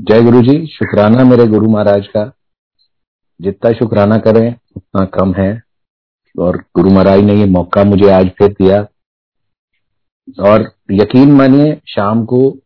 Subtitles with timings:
[0.00, 2.32] जय गुरु जी शुक्राना मेरे गुरु महाराज का।
[3.40, 5.62] जितना शुक्राना करें, उतना कम है।
[6.38, 8.86] और गुरु महाराज ने ये मौका मुझे आज फिर दिया।
[10.40, 12.58] और यकीन मानिए, शाम को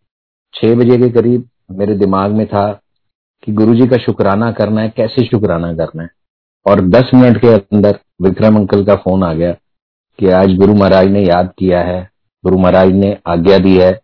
[0.55, 2.81] छह बजे के करीब मेरे दिमाग में था
[3.45, 6.11] कि गुरु जी का शुक्राना करना है, कैसे शुक्राना करना है।
[6.67, 9.53] और दस मिनट के अंदर विक्रम अंकल का फ़ोन आ गया
[10.19, 12.11] कि आज गुरु महाराज ने याद किया है,
[12.45, 14.02] गुरु महाराज ने आज्ञा दी है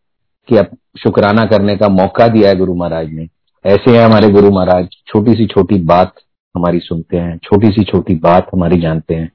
[0.49, 3.29] कि अब शुक्राना करने का मौका दिया है गुरु महाराज ने।
[3.65, 6.15] ऐसे है हमारे गुरु महाराज, छोटी सी छोटी बात
[6.55, 9.31] हमारी सुनते हैं, छोटी सी छोटी बात हमारी जानते हैं।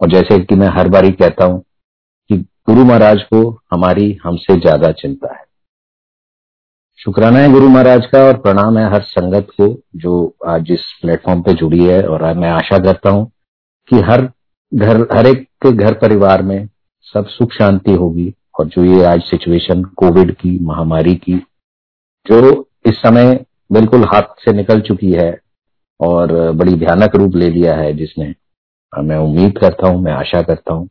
[0.00, 1.60] और जैसे कि मैं हर बार ही कहता हूँ
[2.30, 5.46] कि गुरु महाराज को हमारी हमसे ज़्यादा चिंता है।
[7.00, 10.14] शुक्राना है गुरु महाराज का और प्रणाम है हर संगत को जो
[10.46, 13.30] आज इस प्लेटफॉर्म पे जुड़ी है। और मैं आशा करता हूँ
[13.90, 14.28] कि हर
[14.72, 16.68] घर, हर एक के घर परिवार में
[17.14, 21.36] सब सुख शांति होगी। और जो ये आज सिचुएशन कोविड की, महामारी की,
[22.26, 25.30] जो इस समय बिल्कुल हाथ से निकल चुकी है
[26.00, 28.34] और बड़ी भयानक रूप ले लिया है जिसने।
[28.92, 30.86] मैं उम्मीद करता हूँ, मैं आशा करता हूँ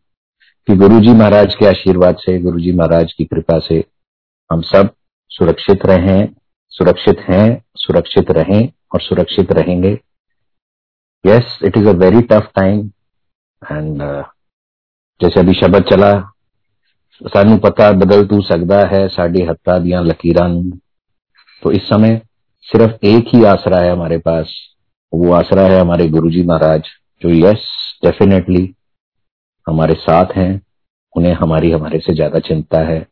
[0.68, 3.84] कि गुरुजी महाराज के आशीर्वाद से, गुरुजी महाराज की कृपा से
[4.50, 4.90] हम सब
[5.32, 6.30] सुरक्षित रहें,
[6.74, 9.98] सुरक्षित हैं, सुरक्षित रहें और सुरक्षित रहेंगे।
[11.26, 12.80] Yes it is a very tough time
[13.62, 14.02] and
[15.22, 16.12] जैसे अभी शब्द चला
[17.22, 20.38] सानू पता बदल तू सकता है साड़ी हत्ता दिया लकीर
[21.64, 22.22] तो इस समय
[22.68, 24.54] सिर्फ़ एक ही आसरा है हमारे पास
[25.14, 26.90] वो आसरा है हमारे गुरुजी महाराज
[27.22, 27.66] जो यस
[28.04, 28.64] डेफिनेटली
[29.68, 30.50] हमारे साथ हैं
[31.16, 33.06] उन्हें हमारी हमारे से ज़्यादा चिंता है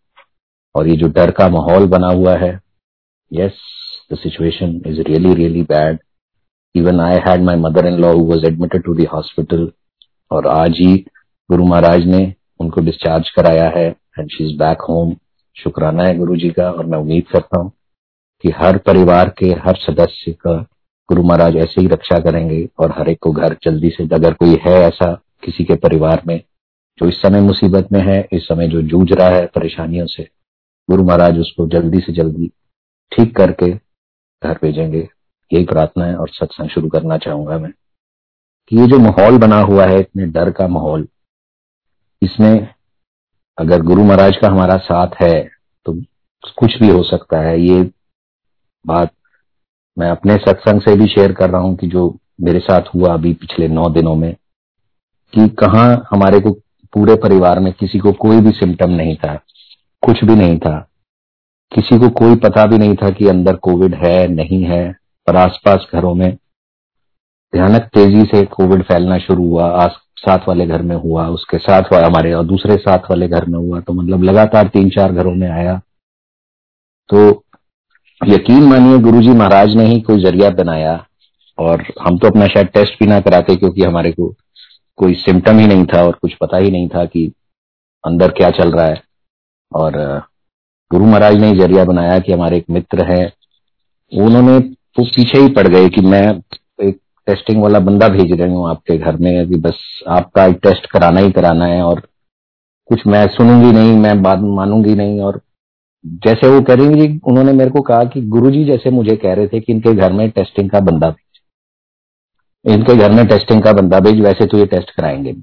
[0.76, 2.52] और ये जो डर का माहौल बना हुआ है
[3.32, 3.60] yes
[4.14, 6.00] the situation is really really bad
[6.76, 9.72] even I had my mother in law was admitted to the hospital
[10.32, 10.96] और आज ही
[11.50, 12.26] गुरु महाराज ने
[12.60, 13.86] उनको डिस्चार्ज कराया है
[14.20, 15.16] and she is back home
[15.56, 17.72] शुक्राना है गुरु जी का, और मैं उम्मीद करता हूँ
[18.44, 20.56] कि हर परिवार के, हर सदस्य का
[21.10, 24.58] गुरु महाराज ऐसे ही रक्षा करेंगे, और हर एक को घर जल्दी से, अगर कोई
[24.66, 26.42] है ऐसा किसी के परिवार में,
[27.00, 30.28] जो इस समय मुसीबत में है, इस समय जो जूझ रहा है परेशानियों से,
[30.90, 32.52] गुरु महाराज उसको जल्दी से जल्दी
[33.12, 33.72] ठीक करके
[34.44, 35.10] घर भेजेंगे।
[35.52, 37.72] यही प्रार्थना है और सत्संग शुरू करना चाहूँगा मैं।
[38.68, 41.08] कि ये जो माहौल बना हुआ है, इतने डर का माहौल
[42.22, 42.68] इसमें
[43.58, 45.44] अगर गुरु महाराज का हमारा साथ है
[45.86, 45.94] तो
[46.58, 47.82] कुछ भी हो सकता है। ये
[48.86, 49.12] बात
[49.98, 52.08] मैं अपने सत्संग से भी शेयर कर रहा हूँ कि जो
[52.42, 54.34] मेरे साथ हुआ अभी पिछले नौ दिनों में,
[55.34, 56.52] कि कहा हमारे को,
[56.94, 59.34] पूरे परिवार में किसी को कोई भी सिम्टम नहीं था,
[60.04, 60.78] कुछ भी नहीं था।
[61.72, 64.88] किसी को कोई पता भी नहीं था कि अंदर कोविड है, नहीं है,
[65.28, 66.32] और आसपास घरों में
[67.54, 71.94] भयानक तेज़ी से कोविड फैलना शुरू हुआ, आस साथ वाले घर में हुआ, उसके साथ
[71.96, 75.50] हमारे, और दूसरे साथ वाले घर में हुआ तो मतलब लगातार तीन चार घरों में
[75.50, 75.80] आया।
[77.10, 77.44] तो
[78.22, 80.94] यकीन मानिए, गुरुजी महाराज ने ही कोई ज़रिया बनाया,
[81.58, 84.34] और हम तो अपना शायद टेस्ट भी ना कराते, क्योंकि हमारे को
[85.00, 87.32] कोई सिम्टम ही नहीं था, और कुछ पता ही नहीं था कि
[88.04, 89.02] अंदर क्या चल रहा है।
[89.72, 89.98] और
[90.92, 93.24] गुरु महाराज ने ज़रिया बनाया कि हमारे एक मित्र है,
[94.12, 94.58] उन्होंने
[94.98, 96.28] वो पीछे ही पड़ गए कि मैं
[97.28, 101.32] टेस्टिंग वाला बंदा भेज रही हूँ आपके घर में, अभी बस आपका टेस्ट कराना ही
[101.32, 102.00] कराना है और
[102.90, 105.42] कुछ मैं सुनूँगी नहीं, मैं बात मानूँगी नहीं और
[106.06, 109.60] जैसे वो करेंगे जी उन्होंने मेरे को कहा कि गुरुजी जैसे मुझे कह रहे थे
[109.60, 114.22] कि इनके घर में टेस्टिंग का बंदा भेज। इनके घर में टेस्टिंग का बंदा भेज,
[114.22, 115.36] वैसे तो ये टेस्ट कराएँगे।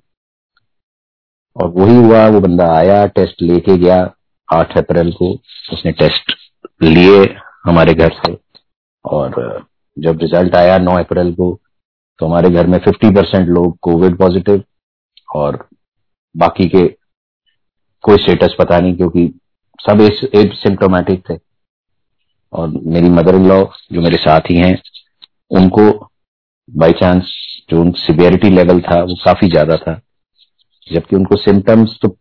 [1.57, 4.15] और वही हुआ, वो बंदा आया टेस्ट लेके गया,
[4.53, 5.33] आठ अप्रैल को
[5.73, 6.33] उसने टेस्ट
[6.83, 8.37] लिए हमारे घर से।
[9.05, 9.65] और
[9.99, 11.59] जब रिज़ल्ट आया नौ अप्रैल को
[12.23, 14.63] तो हमारे घर में फिफ्टी परसेंट लोग कोविड पॉजिटिव
[15.35, 15.57] और
[16.35, 16.83] बाकी के
[18.05, 19.25] कोई स्टेटस पता नहीं क्योंकि
[19.79, 21.37] सब एज सिम्टोमेटिक थे।
[22.53, 23.57] और मेरी मदर इन लॉ
[23.93, 24.77] जो मेरे साथ ही हैं
[25.51, 25.89] उनको
[26.69, 27.33] बाई चांस
[27.71, 29.99] जो सिवियरिटी लेवल था वो काफ़ी ज़्यादा था।
[30.87, 32.15] जबकि उनको सिम्टम्स तो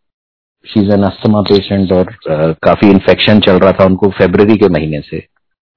[0.66, 5.01] शीज एन अस्थमा पेशेंट और uh, काफ़ी इन्फेक्शन चल रहा था उनको फेब्रवरी के महीने
[5.01, 5.25] से।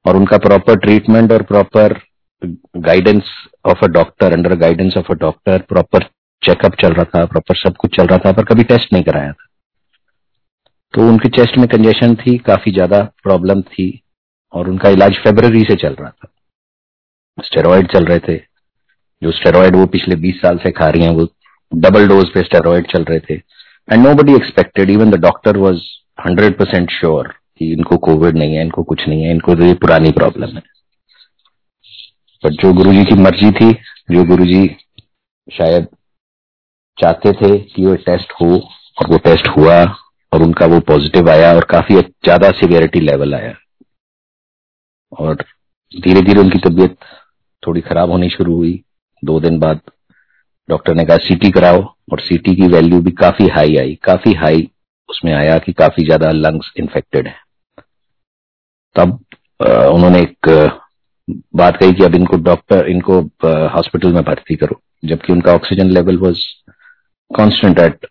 [0.05, 1.99] और उनका प्रॉपर ट्रीटमेंट और proper
[2.77, 3.23] guidance
[3.65, 6.03] of a doctor under guidance of a doctor proper
[6.43, 9.33] checkup चल रहा था प्रॉपर सब कुछ चल रहा था, पर कभी टेस्ट नहीं कराया
[9.33, 9.47] था।
[10.95, 14.03] तो उनके चेस्ट में कंजेशन थी, काफ़ी ज़्यादा प्रॉब्लम थी,
[14.53, 16.29] और उनका इलाज फेबर से चल रहा था।
[17.45, 18.37] स्टेरॉयड चल रहे थे।
[19.23, 21.29] जो स्टेरॉयड वो पिछले 20 साल से खा रही हैं, वो
[21.75, 23.35] डबल डोज पे स्टेरॉयड चल रहे थे।
[23.93, 25.79] And nobody expected even the doctor was
[26.27, 29.75] hundred percent sure कि इनको कोविड नहीं है, इनको कुछ नहीं है, इनको तो ये
[29.75, 30.63] पुरानी प्रॉब्लम है।
[32.45, 33.73] बट जो गुरु जी की मर्ज़ी थी,
[34.11, 34.67] जो गुरु जी
[35.49, 35.87] शायद
[36.99, 38.57] चाहते थे कि वो टेस्ट हो,
[38.99, 39.83] और वो टेस्ट हुआ,
[40.33, 43.55] और उनका वो पॉजिटिव आया, और काफ़ी ज़्यादा सिवियरिटी लेवल आया।
[45.13, 45.35] और
[45.93, 46.97] धीरे धीरे उनकी तबीयत
[47.63, 48.81] थोड़ी खराब होनी शुरू हुई।
[49.23, 49.81] दो दिन बाद
[50.69, 51.83] डॉक्टर ने कहा सीटी कराओ।
[52.13, 54.69] और सीटी की वैल्यू भी काफ़ी हाई आई। काफ़ी हाई
[55.09, 57.37] उसमें आया कि काफ़ी ज़्यादा लंग्स इन्फेक्टेड है।
[58.97, 59.19] तब
[59.93, 60.49] उन्होंने एक
[61.31, 63.21] बात कही कि अब इनको डॉक्टर इनको
[63.69, 66.39] हॉस्पिटल में भर्ती करो, जबकि उनका oxygen level was
[67.37, 68.07] constant at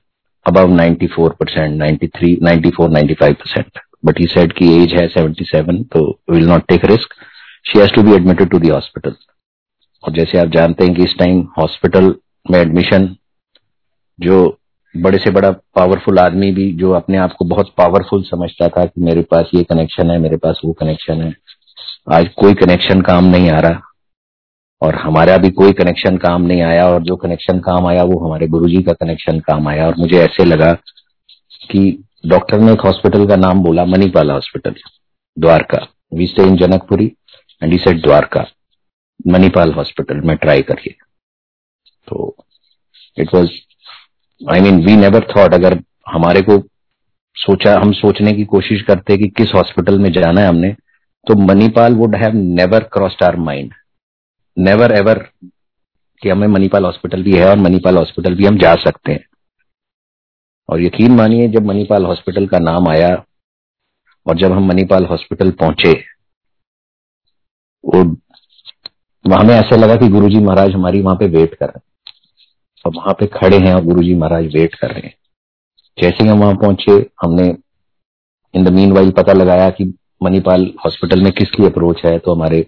[0.47, 6.19] above 94 percent 93 94 95 percent but he said की एज है 77 तो
[6.29, 7.13] will not take risk
[7.67, 9.15] she has to be admitted to the hospital
[10.03, 12.15] और जैसे आप जानते हैं कि इस टाइम हॉस्पिटल
[12.51, 13.15] में एडमिशन
[14.19, 14.59] जो
[14.97, 19.01] बड़े से बड़ा पावरफुल आदमी भी जो अपने आप को बहुत पावरफुल समझता था कि
[19.01, 21.33] मेरे पास ये कनेक्शन है, मेरे पास वो कनेक्शन है
[22.13, 23.81] आज कोई कनेक्शन काम नहीं आ रहा।
[24.81, 28.47] और हमारा भी कोई कनेक्शन काम नहीं आया और जो कनेक्शन काम आया वो हमारे
[28.47, 30.71] गुरुजी का कनेक्शन काम आया। और मुझे ऐसे लगा
[31.71, 34.75] कि डॉक्टर ने एक हॉस्पिटल का नाम बोला, Manipal hospital
[35.37, 35.85] Dwarka.
[36.13, 37.05] We stay in Janakpuri
[37.61, 38.45] and he said Dwarka,
[39.27, 40.95] Manipal hospital में ट्राई करिए
[42.07, 42.35] तो
[43.17, 43.49] it was
[44.41, 46.57] I mean we never thought अगर हमारे को
[47.35, 50.75] सोचा, हम सोचने की कोशिश करते कि किस हॉस्पिटल में जाना है हमने
[51.27, 53.73] तो Manipal would have never crossed our mind
[54.57, 55.19] never ever
[56.21, 59.25] कि हमें मणिपाल हॉस्पिटल भी है और मणिपाल हॉस्पिटल भी हम जा सकते हैं।
[60.69, 63.15] और यकीन मानिए, जब मणिपाल हॉस्पिटल का नाम आया
[64.25, 65.93] और जब हम मणिपाल हॉस्पिटल पहुँचे,
[67.85, 68.03] वो
[69.25, 72.11] हमें ऐसा लगा कि गुरुजी महाराज हमारी वहाँ पे वेट कर रहे हैं।
[72.85, 75.15] और वहाँ पे खड़े हैं और गुरुजी महाराज वेट कर रहे हैं।
[75.97, 76.91] जैसे ही हम वहाँ पहुँचे,
[77.23, 77.47] हमने
[78.53, 79.93] इन द मीन वाइल पता लगाया कि
[80.23, 82.17] मणिपाल हॉस्पिटल में किसकी अप्रोच है?
[82.19, 82.65] तो हमारे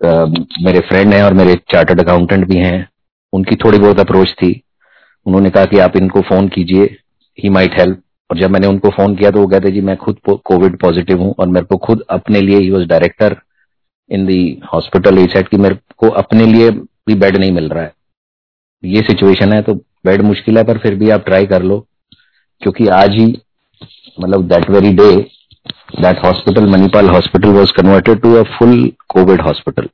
[0.00, 0.24] आ,
[0.62, 2.88] मेरे फ्रेंड हैं और मेरे चार्टर्ड अकाउंटेंट भी हैं।
[3.32, 4.50] उनकी थोड़ी बहुत अप्रोच थी।
[5.26, 6.84] उन्होंने कहा कि आप इनको फ़ोन कीजिए।
[7.38, 10.18] ही माइट हेल्प और जब मैंने उनको फ़ोन किया तो वो कहते जी मैं खुद
[10.28, 13.36] कोविड पॉजिटिव हूँ और मेरे को खुद अपने लिए ही was director
[14.10, 14.40] in the
[14.74, 17.92] hospital said कि मेरे को अपने लिए भी बेड नहीं मिल रहा है।
[18.84, 19.74] ये सिचुएशन है तो
[20.06, 21.78] बेड मुश्किल है पर फिर भी आप ट्राई कर लो।
[22.62, 23.26] क्योंकि आज ही
[24.20, 25.10] मतलब that very day
[26.02, 28.76] that hospital, Manipal Hospital, was converted to a full
[29.14, 29.88] COVID hospital.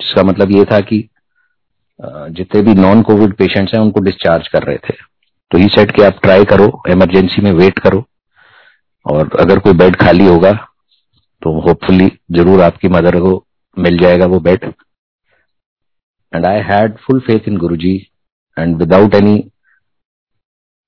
[0.00, 0.98] जिसका मतलब ये था कि
[2.36, 4.94] जितने भी नॉन कोविड पेशेंट्स हैं उनको डिस्चार्ज कर रहे थे।
[5.50, 8.04] तो ही सेट कि आप ट्राई करो इमरजेंसी में वेट करो।
[9.06, 10.52] और अगर कोई बेड खाली होगा
[11.42, 13.32] तो होपफुली ज़रूर आपकी मदर को
[13.76, 14.64] मिल जाएगा वो bed
[16.32, 17.94] and I had full faith in Guru ji
[18.56, 19.36] and without any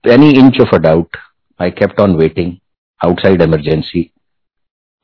[0.05, 1.17] any inch of a doubt
[1.61, 2.53] I kept on waiting
[3.05, 4.11] outside emergency.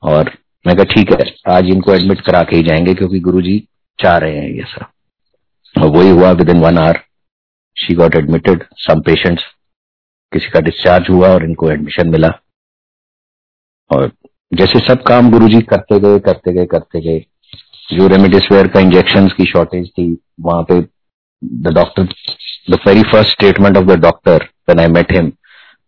[0.03, 0.31] और
[0.67, 3.59] मैं कहा, ठीक है, आज इनको एडमिट करा के ही जाएँगे क्योंकि गुरुजी
[3.99, 4.87] चाह रहे हैं ये सब.
[5.83, 7.01] और वही हुआ within one hour
[7.77, 9.43] she got admitted some patients
[10.33, 12.29] किसी का डिस्चार्ज हुआ और इनको एडमिशन मिला।
[13.91, 14.13] और
[14.55, 17.19] जैसे सब काम गुरुजी करते गए करते गए करते गए,
[17.93, 20.81] जो रेमडिसवेयर का इंजेक्शन की शॉर्टेज थी, वहाँ पे
[21.45, 22.03] the doctor
[22.71, 25.33] the very first statement of the doctor when I met him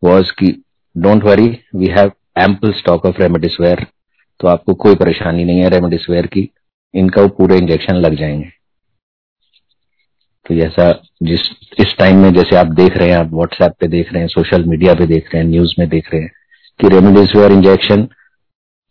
[0.05, 0.63] was कि
[0.97, 3.87] don't worry we have ample stock of remdesivir
[4.41, 6.49] तो आपको कोई परेशानी नहीं है रेमडिसवेयर की,
[6.95, 8.49] इनका वो पूरे इंजेक्शन लग जाएँगे।
[10.47, 10.91] तो जैसा
[11.23, 11.41] जिस,
[11.81, 14.65] इस टाइम में जैसे आप देख रहे हैं, आप व्हाट्सएप पे देख रहे हैं सोशल
[14.65, 16.31] मीडिया पे देख रहे हैं न्यूज़ में देख रहे हैं,
[16.81, 18.09] कि रेमडिसवेयर इंजेक्शन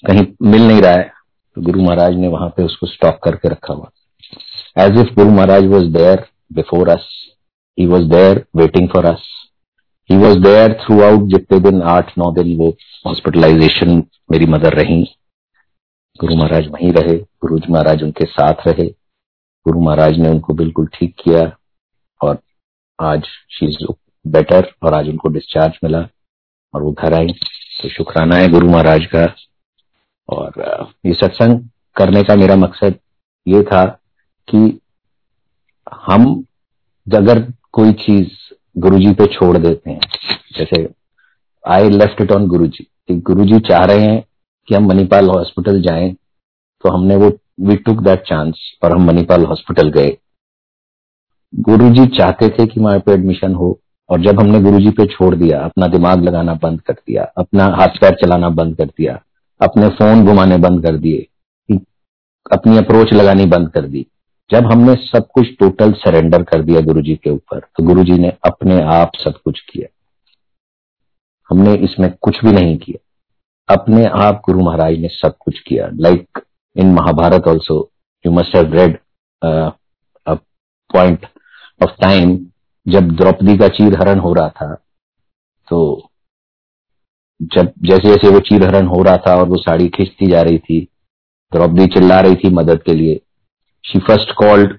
[0.04, 1.12] कहीं मिल नहीं रहा है
[1.57, 3.92] तो गुरु महाराज ने वहाँ पे उसको स्टॉक करके रखा हुआ।
[4.78, 7.07] As if Guru Maharaj was there before us
[7.78, 9.28] he was there waiting for us
[10.09, 10.73] he was there
[11.04, 12.69] throughout जितने दिन आठ, नौ दिन वो
[13.06, 15.04] हॉस्पिटलाइजेशन मेरी मदर रही।
[16.19, 18.87] गुरु महाराज वहीं रहे। गुरु महाराज उनके साथ रहे।
[19.66, 21.42] गुरु महाराज ने उनको बिल्कुल ठीक किया
[22.21, 22.39] और
[22.99, 23.85] आज शी इज़
[24.25, 26.07] बेटर और आज उनको डिस्चार्ज मिला
[26.73, 27.33] और वो घर आई
[27.81, 29.25] तो शुक्राना है गुरु महाराज का।
[30.30, 31.59] और ये सत्संग
[31.95, 32.95] करने का मेरा मकसद
[33.47, 33.85] ये था
[34.47, 34.80] कि
[36.04, 36.25] हम
[37.07, 37.39] अगर
[37.73, 38.31] कोई चीज़
[38.80, 40.00] गुरुजी पे छोड़ देते हैं।
[40.57, 40.88] जैसे
[41.66, 42.88] I left it on Guruji.
[43.09, 44.24] Guruji चाह रहे हैं
[44.68, 46.12] कि हम मणिपाल हॉस्पिटल जाएँ
[46.83, 47.30] तो हमने वो
[47.62, 50.18] वी टुक दैट चांस और हम मणिपाल हॉस्पिटल गए।
[51.54, 55.59] गुरुजी चाहते थे कि वहाँ पे एडमिशन हो, और जब हमने गुरुजी पे छोड़ दिया,
[55.62, 59.19] अपना दिमाग लगाना बंद कर दिया, अपना हाथ पैर चलाना बंद कर दिया,
[59.62, 61.26] अपने फ़ोन घुमाने बंद कर दिए
[62.52, 64.06] अपनी अप्रोच लगानी बंद कर दी।
[64.50, 68.18] जब हमने सब कुछ टोटल सरेंडर कर दिया गुरु जी के ऊपर तो गुरु जी
[68.20, 69.88] ने अपने आप सब कुछ किया।
[71.50, 73.00] हमने इसमें कुछ भी नहीं किया।
[73.70, 76.40] अपने आप गुरु महाराज ने सब कुछ किया। Like
[76.76, 77.80] in Mahabharata also
[78.26, 78.98] you must have read
[80.94, 81.26] point
[81.82, 82.38] of time
[82.86, 84.74] जब द्रौपदी का चीर हरण हो रहा था
[85.68, 85.80] तो
[87.56, 90.58] जब जैसे जैसे वो चीर हरण हो रहा था और वो साड़ी खींचती जा रही
[90.60, 90.82] थी,
[91.52, 93.22] द्रौपदी चिल्ला रही थी मदद के लिए
[93.86, 94.78] she first called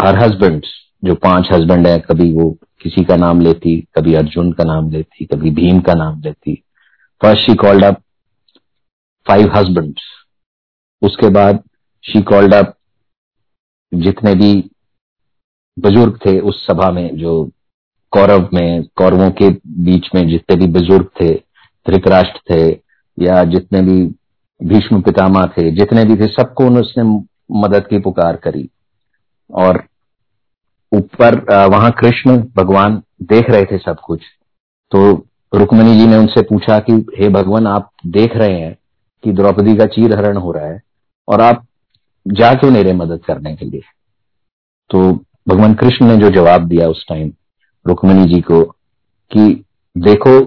[0.00, 0.66] her husband
[1.04, 2.50] जो पाँच हस्बैंड है, कभी वो
[2.80, 6.54] किसी का नाम लेती, कभी अर्जुन का नाम लेती, कभी भीम का नाम लेती।
[7.22, 8.02] First she called up
[9.26, 9.94] five husband
[11.02, 11.62] उसके बाद
[12.04, 12.76] शी कॉल्ड अप
[13.94, 14.70] जितने भी
[15.78, 17.50] बुज़ुर्ग थे उस सभा में, जो
[18.12, 21.34] कौरव में, कौरवों के बीच में जितने भी बुज़ुर्ग थे,
[21.86, 22.70] धृतराष्ट्र थे,
[23.18, 24.02] या जितने भी
[24.62, 28.68] भीष्म पितामा थे, जितने भी थे, सबको उसने मदद की पुकार करी।
[29.54, 29.84] और
[30.92, 34.20] ऊपर वहाँ कृष्ण भगवान देख रहे थे सब कुछ।
[34.90, 38.78] तो रुक्मणी जी ने उनसे पूछा कि, हे भगवान, आप देख रहे हैं
[39.24, 40.82] कि द्रौपदी का चीर हरण हो रहा है
[41.28, 41.66] और आप
[42.28, 43.82] जा क्यों नहीं रहे मदद करने के लिए?
[44.90, 45.12] तो
[45.48, 47.32] भगवान कृष्ण ने जो जवाब दिया उस टाइम
[47.86, 48.64] रुक्मणी जी को
[49.32, 49.64] कि,
[49.98, 50.40] देखो,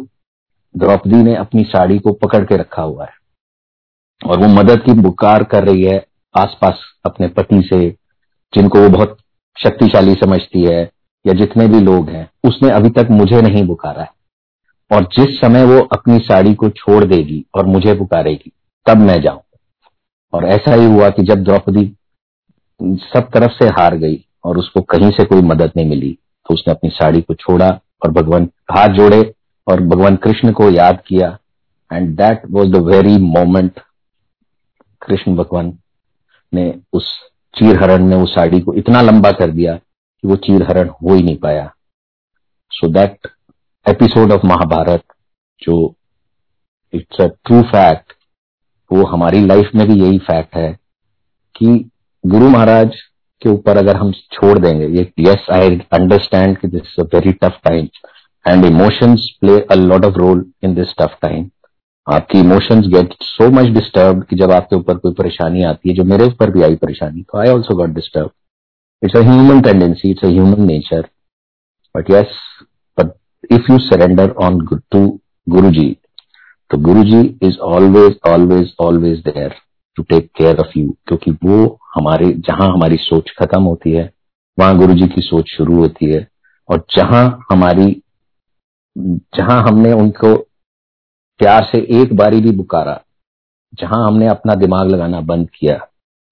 [0.78, 3.14] द्रौपदी ने अपनी साड़ी को पकड़ के रखा हुआ है
[4.26, 6.06] और वो मदद की बुकार कर रही है
[6.36, 7.90] आसपास अपने पति से,
[8.54, 9.18] जिनको वो बहुत
[9.58, 10.82] शक्तिशाली समझती है,
[11.26, 14.12] या जितने भी लोग हैं, उसने अभी तक मुझे नहीं बुकारा है।
[14.92, 18.52] और जिस समय वो अपनी साड़ी को छोड़ देगी और मुझे पुकारेगी,
[18.86, 19.40] तब मैं जाऊँ।
[20.34, 21.86] और ऐसा ही हुआ कि जब द्रौपदी
[22.82, 26.72] सब तरफ़ से हार गई और उसको कहीं से कोई मदद नहीं मिली तो उसने
[26.74, 27.68] अपनी साड़ी को छोड़ा
[28.04, 29.22] और भगवान, हाथ जोड़े
[29.68, 31.38] और भगवान कृष्ण को याद किया।
[31.92, 33.80] And that was the very moment
[35.02, 35.72] Krishna भगवान
[36.54, 37.12] ने उस
[37.54, 41.38] चीरहरण ने उस साड़ी को इतना लंबा कर दिया कि वो चीरहरण हो ही नहीं
[41.38, 41.72] पाया।
[42.72, 43.28] So that
[43.86, 45.04] episode of Mahabharata
[45.60, 45.76] जो
[46.94, 48.14] इट्स अ ट्रू फैक्ट
[48.92, 50.72] वो हमारी लाइफ में भी यही फैक्ट है
[51.56, 51.90] कि
[52.24, 52.96] गुरु महाराज
[53.42, 57.32] के ऊपर अगर हम छोड़ देंगे, ये यस आई अंडरस्टैंड कि this is a very
[57.34, 57.88] tough time
[58.46, 61.50] and emotions play a lot of role in this tough time
[62.08, 66.04] आपकी emotions get so much disturb कि जब आपके ऊपर कोई परेशानी आती है, जो
[66.04, 68.32] मेरे ऊपर भी आई परेशानी तो I also got disturb
[69.04, 71.08] it's a human tendency it's a human nature
[71.96, 72.40] but yes
[72.98, 73.14] but
[73.52, 75.06] if you surrender on to
[75.50, 75.90] Guru ji
[76.72, 79.56] तो Guru ji is always always always there
[79.98, 84.12] to take care of you क्योंकि वो हमारे, जहाँ हमारी सोच खत्म होती है,
[84.58, 86.28] वहाँ गुरु जी की सोच शुरू होती है।
[86.70, 88.02] और जहाँ हमारी,
[88.98, 90.34] जहाँ हमने उनको
[91.40, 93.00] प्यार से एक बारी भी बुकारा
[93.74, 95.80] जहाँ हमने अपना दिमाग लगाना बंद किया,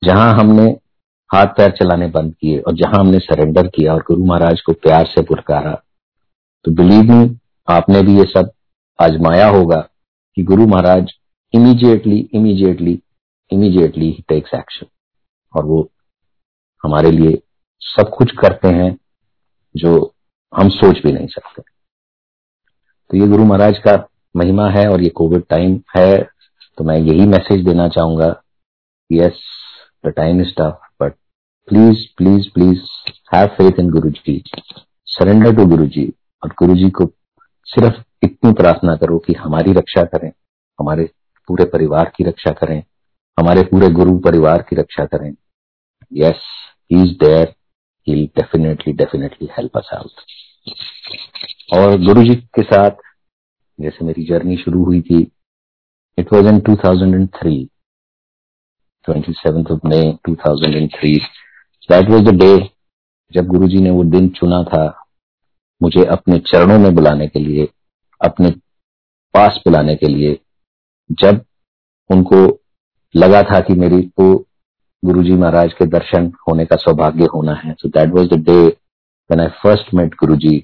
[0.01, 0.65] जहाँ हमने
[1.29, 5.05] हाथ पैर चलाने बंद किए, और जहाँ हमने सरेंडर किया और गुरु महाराज को प्यार
[5.05, 5.73] से पुरकारा
[6.65, 8.51] तो बिलीव मी आपने भी ये सब
[8.99, 9.79] आजमाया होगा
[10.37, 11.13] कि Guru Maharaj
[11.53, 12.99] immediately immediately
[13.51, 14.87] immediately ही टेक्स एक्शन
[15.53, 15.81] और वो
[16.83, 17.41] हमारे लिए
[17.81, 18.95] सब कुछ करते हैं
[19.75, 19.93] जो
[20.53, 23.95] हम सोच भी नहीं सकते। तो ये गुरु महाराज का
[24.35, 26.21] महिमा है और ये कोविड टाइम है
[26.77, 28.35] तो मैं यही मैसेज देना चाहूँगा।
[29.09, 29.41] Yes
[30.05, 31.13] the time is tough but
[31.67, 32.79] please please please
[33.33, 34.43] have faith in Guru ji
[35.07, 36.11] surrender to Guru ji
[36.43, 37.05] और गुरु जी को
[37.67, 40.31] सिर्फ़ इतनी प्रार्थना करो कि हमारी रक्षा करें,
[40.79, 41.03] हमारे
[41.47, 42.83] पूरे परिवार की रक्षा करें,
[43.37, 45.33] हमारे पूरे गुरु परिवार की रक्षा करें।
[46.11, 46.41] Yes
[46.91, 47.53] he is there
[48.07, 50.11] he definitely definitely help us out
[51.73, 52.91] और गुरु जी के साथ
[53.81, 55.21] जैसे मेरी जर्नी शुरू हुई थी।
[56.17, 57.67] It was in 2003
[59.07, 61.19] 27th of May 2003
[61.89, 62.57] that was the day
[63.33, 64.83] जब गुरुजी ने वो दिन चुना था
[65.81, 67.67] मुझे अपने चरणों में बुलाने के लिए,
[68.21, 68.49] अपने
[69.33, 70.37] पास बुलाने के लिए।
[71.11, 71.41] जब
[72.09, 72.45] उनको
[73.15, 74.33] लगा था कि मेरी को
[75.03, 79.39] गुरुजी महाराज के दर्शन होने का सौभाग्य होना है so that was the day when
[79.39, 80.57] I first met Guruji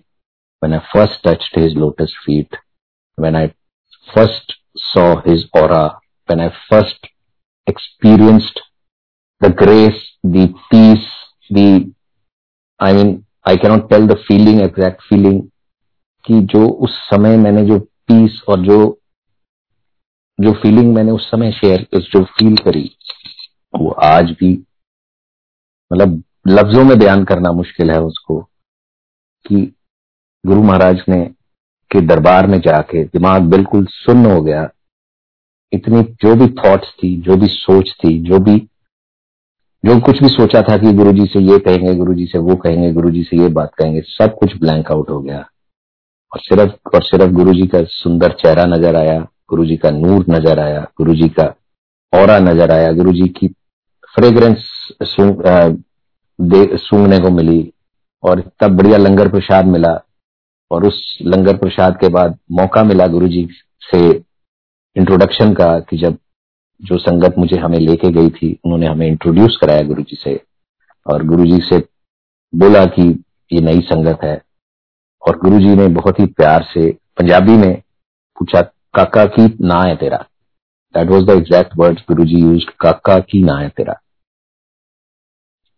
[0.63, 2.55] when I first touched his lotus feet
[3.17, 3.53] when I
[4.13, 7.07] first saw his aura, when I first
[7.67, 8.59] experienced
[9.41, 11.07] the grace, the peace,
[11.49, 11.91] the,
[12.79, 15.51] I mean, I cannot tell the feeling, exact feeling,
[16.25, 18.77] कि जो उस समय मैंने जो piece और जो
[20.39, 22.83] जो feeling मैंने उस समय शेयर जो फील करी
[23.73, 24.51] वो आज भी
[25.91, 28.39] मतलब लफ्जों में बयान करना मुश्किल है उसको
[29.45, 29.61] कि
[30.43, 31.21] गुरु महाराज ने
[31.91, 34.67] के दरबार में जाके दिमाग बिल्कुल सुन्न हो गया।
[35.71, 38.57] इतनी जो भी थॉट्स थी, जो भी सोच थी, जो भी,
[39.83, 43.23] जो कुछ भी सोचा था कि गुरुजी से ये कहेंगे, गुरुजी से वो कहेंगे, गुरुजी
[43.23, 45.45] से ये बात कहेंगे, सब कुछ ब्लैंक आउट हो गया।
[46.31, 50.81] और सिर्फ़ और सिर्फ़ गुरुजी का सुंदर चेहरा नज़र आया, गुरुजी का नूर नज़र आया,
[50.97, 51.43] गुरुजी का
[52.13, 53.47] और नज़र आया, गुरुजी की
[54.13, 54.57] फ्रेग्रेंस
[56.79, 57.73] सूंघने को मिली,
[58.23, 59.93] और इतना बढ़िया लंगर प्रसाद मिला।
[60.71, 63.47] और उस लंगर प्रसाद के बाद मौका मिला गुरु जी
[63.81, 64.09] से
[64.95, 66.17] इंट्रोडक्शन का कि जब
[66.81, 70.41] जो संगत मुझे हमें लेके गई थी, उन्होंने हमें इंट्रोड्यूस कराया गुरु जी से।
[71.05, 71.77] और गुरु जी से
[72.55, 74.41] बोला कि ये नई संगत है।
[75.27, 77.81] और गुरु जी ने बहुत ही प्यार से पंजाबी में
[78.39, 78.61] पूछा,
[78.93, 80.17] काका की ना है तेरा?
[80.93, 83.99] That was the exact word Guru ji use काका की ना है तेरा.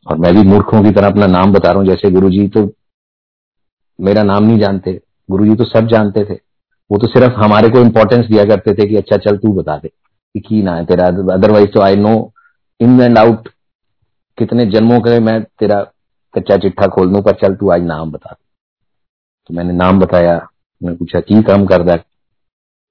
[0.08, 2.66] और मैं भी मूर्खों की तरह अपना नाम बता रहा हूँ, जैसे गुरु जी तो
[4.00, 6.34] मेरा नाम नहीं जानते गुरु जी तो सब जानते थे।
[6.92, 9.90] वो तो सिर्फ़ हमारे को इम्पोर्टेंस दिया करते थे कि अच्छा चल तू बता दे,
[10.36, 12.12] कि ना है तेरा अदरवाइज़ तो I know
[12.80, 13.50] in and out
[14.38, 15.82] कितने जन्मों के मैं तेरा
[16.34, 18.44] कच्चा चिट्ठा खोल दू, पर चल तू आज नाम बता दे।
[19.50, 20.36] तो मैंने नाम बताया,
[20.82, 22.04] मैंने पूछा, की काम कर दैट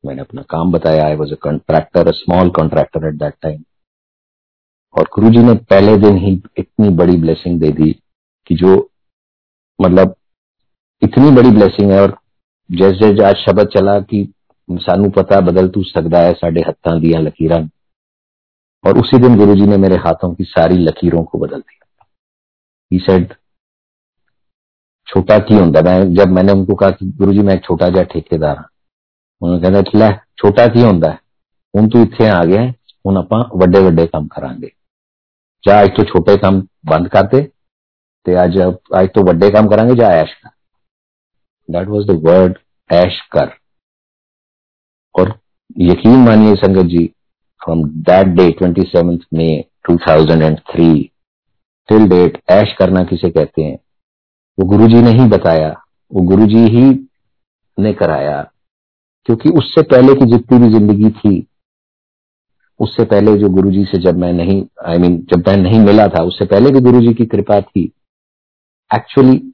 [0.05, 3.63] मैंने अपना काम बताया I was a contractor a small contractor at that time
[4.95, 7.91] और गुरु जी ने पहले दिन ही इतनी बड़ी ब्लेसिंग दे दी
[8.47, 8.77] कि जो
[9.79, 10.15] मतलब
[11.02, 12.18] इतनी बड़ी ब्लेसिंग है और
[12.72, 14.34] जैसे आज शब्द चला कि
[14.70, 17.54] सानू पता बदल तू सकता है साढ़े हत्था दिया लकीर
[18.84, 23.34] और उसी दिन गुरु जी ने मेरे हाथों की सारी लकीरों को बदल दिया सेड
[25.08, 28.04] छोटा की होंगे मैं जब मैंने उनको कहा कि गुरु जी मैं एक छोटा जहा
[28.04, 28.70] ठेकेदार हाँ
[29.42, 31.12] उन्होंने कहना लै छोटा की होंगे
[31.74, 34.56] हूं तू इतने आ गया हूं आप वे वे काम करा
[35.64, 37.52] ਜਾਂ ਅੱਜ ਤੋਂ ਛੋਟੇ ਕੰਮ ਬੰਦ ਕਰਦੇ
[38.26, 38.60] ਤੇ ਅੱਜ
[39.00, 40.50] ਅੱਜ ਤੋਂ ਵੱਡੇ ਕੰਮ ਕਰਾਂਗੇ ਜਾਂ ਐਸ਼ ਕਰ
[41.71, 42.59] दैट वाज द वर्ड
[42.91, 43.51] ऐश कर
[45.15, 45.41] और
[45.79, 47.07] यकीन मानिए संगत जी
[47.65, 51.03] from that day twenty seventh May 2003
[51.89, 53.79] till date ऐश करना किसे कहते हैं?
[54.59, 55.69] वो गुरुजी ने ही बताया
[56.15, 56.85] वो गुरुजी ही
[57.79, 58.43] ने कराया।
[59.25, 61.47] क्योंकि उससे पहले की जितनी भी ज़िंदगी थी
[62.81, 65.81] उससे पहले जो गुरुजी से जब मैं नहीं आई I मीन mean, जब मैं नहीं
[65.81, 67.85] मिला था उससे पहले भी गुरुजी की कृपा थी।
[68.91, 69.53] एक्चुअली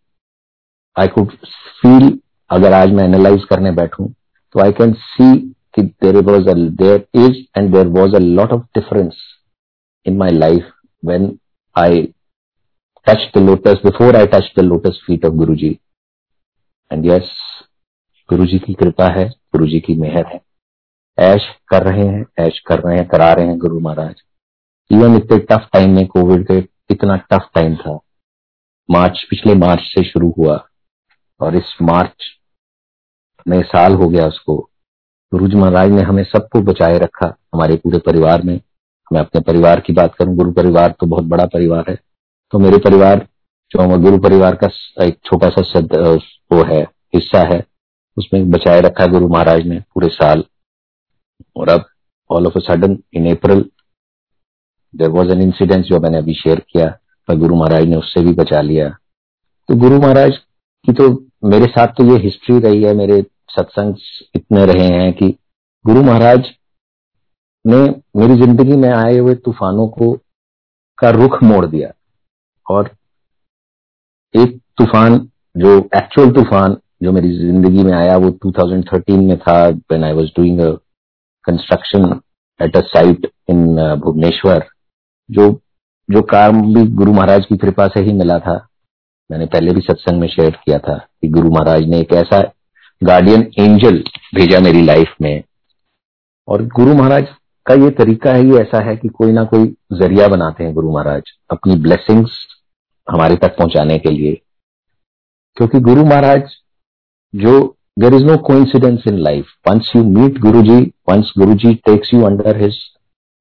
[0.96, 1.32] आई कुड
[1.80, 2.18] फील
[2.50, 4.08] अगर आज मैं एनालाइज करने बैठूं
[4.54, 5.38] तो आई कैन सी
[5.74, 6.50] कि there was
[6.82, 9.16] there is and there was a lot of difference
[10.06, 10.70] in my life
[11.04, 11.38] when
[11.78, 12.02] I
[13.06, 15.78] touch the lotus before I touch the lotus feet of Guru ji
[16.92, 17.30] and yes
[18.30, 20.40] गुरु जी की कृपा है गुरु जी की मेहर है।
[21.18, 24.14] ऐश कर रहे हैं, ऐश कर रहे हैं, करा रहे हैं गुरु महाराज।
[24.90, 26.58] इवन इतने टफ टाइम में कोविड के,
[26.90, 27.98] इतना टफ टाइम था।
[28.90, 30.68] मार्च, पिछले मार्च से शुरू हुआ।
[31.44, 32.24] और इस मार्च
[33.46, 34.56] में साल हो गया उसको
[35.32, 38.60] गुरु जी महाराज ने हमें सबको बचाए रखा हमारे पूरे परिवार में।
[39.10, 41.98] मैं अपने परिवार की बात करूँ, गुरु परिवार तो बहुत बड़ा परिवार है।
[42.52, 43.26] तो मेरे परिवार,
[43.70, 44.68] जो गुरु परिवार का
[45.04, 45.94] एक छोटा सा सद
[46.52, 46.82] वो है,
[47.14, 47.62] हिस्सा है,
[48.16, 50.44] उसमें बचाए रखा गुरु महाराज ने पूरे साल।
[51.56, 51.84] और अब
[52.30, 53.64] all of a sudden in April
[54.94, 56.86] there was an incident जो मैंने अभी शेयर किया
[57.28, 58.88] पर गुरु महाराज ने उससे भी बचा लिया।
[59.68, 60.36] तो गुरु महाराज
[60.86, 61.08] की तो
[61.44, 63.94] मेरे साथ तो ये हिस्ट्री रही है, मेरे सत्संग
[64.36, 65.28] इतने रहे हैं कि
[65.84, 66.46] गुरु महाराज
[67.64, 67.78] ने
[68.16, 70.12] मेरी ज़िंदगी में आए हुए तूफानों को,
[70.98, 71.90] का रुख मोड़ दिया।
[72.66, 72.90] और
[74.34, 75.18] एक तूफ़ान,
[75.56, 80.32] जो एक्चुअल तूफ़ान, जो मेरी ज़िंदगी में आया, वो 2013 में था when I was
[80.36, 80.70] doing a
[81.44, 82.20] construction
[82.60, 83.64] at a site in
[84.04, 84.64] Bhubaneswar,
[85.30, 85.52] जो
[86.08, 88.56] जो काम भी गुरु महाराज की कृपा से ही मिला था।
[89.30, 92.52] मैंने पहले भी सत्संग में शेयर किया था कि गुरु महाराज ने एक ऐसा
[93.02, 93.98] गार्डियन एंजल
[94.34, 95.42] भेजा मेरी लाइफ में
[96.48, 97.26] और गुरु महाराज
[97.66, 101.22] का ये तरीका ही ऐसा है कि कोई ना कोई ज़रिया बनाते हैं गुरु महाराज
[101.50, 102.30] अपनी ब्लेसिंग्स
[103.10, 104.40] हमारे तक पहुँचाने के लिए
[105.56, 106.42] क्योंकि गुरु महाराज
[107.34, 109.46] जो there is no no coincidence in life.
[109.70, 112.78] Once you meet Guruji, once Guruji takes you under his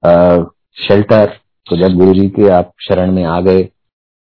[0.03, 0.45] uh,
[0.77, 1.27] shelter,
[1.67, 3.69] तो जब गुरु जी के आप शरण में आ गए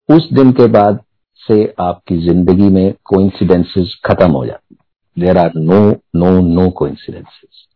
[0.10, 1.00] उस दिन के बाद
[1.48, 4.76] से आपकी ज़िंदगी में कोइंसिडेंसेस खत्म हो जाती
[5.18, 5.80] there are no
[6.16, 7.68] no no coincidences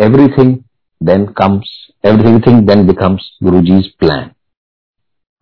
[0.00, 0.56] everything
[1.02, 4.30] then comes everything then becomes Guruji's plan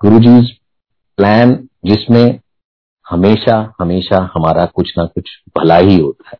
[0.00, 0.50] Guruji's
[1.16, 2.40] plan जिसमें
[3.10, 6.38] हमेशा हमेशा हमारा कुछ ना कुछ भला ही होता है।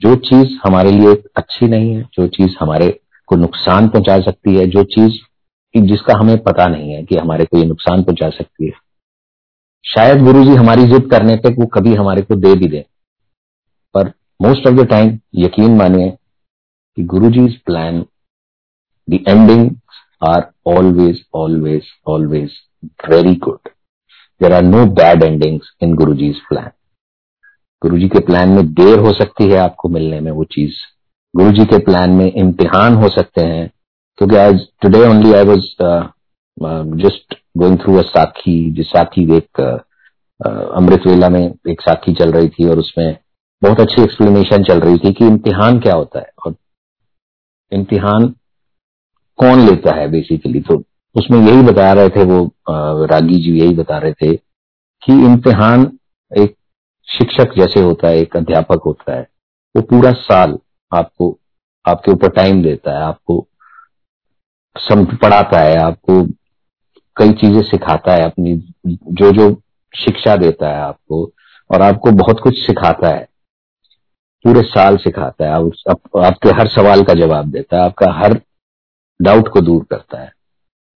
[0.00, 4.66] जो चीज़ हमारे लिए अच्छी नहीं है, जो चीज़ हमारे को नुकसान पहुँचा सकती है,
[4.66, 5.18] जो चीज़
[5.86, 8.85] जिसका हमें पता नहीं है कि हमारे को ये नुकसान पहुँचा सकती है
[9.86, 12.84] शायद गुरु जी हमारी जिद करने पे वो कभी हमारे को दे भी दे।
[13.94, 14.08] पर
[14.40, 16.10] मोस्ट ऑफ़ द टाइम यकीन मानिए
[16.96, 18.04] कि Guru ji plan
[19.08, 19.70] the ending
[20.22, 22.50] are always always always
[23.10, 23.68] very good
[24.40, 26.70] there are no bad endings in Guru ji plan
[27.82, 30.74] गुरु जी के प्लान में देर हो सकती है आपको मिलने में वो चीज़।
[31.34, 33.70] गुरु जी के प्लान में इम्तिहान हो सकते हैं।
[34.18, 35.66] क्योंकि आज today only I was
[37.02, 39.60] just going through a sakhi, जिस साखी एक
[40.40, 43.16] अमृत वेला में एक साखी चल रही थी और उसमें
[43.62, 46.54] बहुत अच्छी एक्सप्लेनेशन चल रही थी कि इम्तिहान क्या होता है और
[47.72, 48.28] इम्तिहान
[49.38, 50.82] कौन लेता है बेसिकली तो
[51.14, 54.34] उसमें यही बता रहे थे वो रागी जी यही बता रहे थे
[55.02, 55.90] कि इम्तिहान
[56.32, 56.54] एक
[57.08, 59.26] शिक्षक जैसे होता है, एक अध्यापक होता है,
[59.74, 60.58] वो पूरा साल
[60.92, 61.38] आपको,
[61.84, 63.46] आपके ऊपर टाइम देता है, आपको
[65.22, 66.22] पढ़ाता है, आपको
[67.16, 68.54] कई चीज़ें सिखाता है अपनी
[68.86, 69.50] जो जो
[69.94, 71.22] शिक्षा देता है आपको
[71.70, 73.24] और आपको बहुत कुछ सिखाता है।
[74.44, 78.40] पूरे साल सिखाता है आप, आप, आपके हर सवाल का जवाब देता है आपका हर
[79.20, 80.32] डाउट को दूर करता है।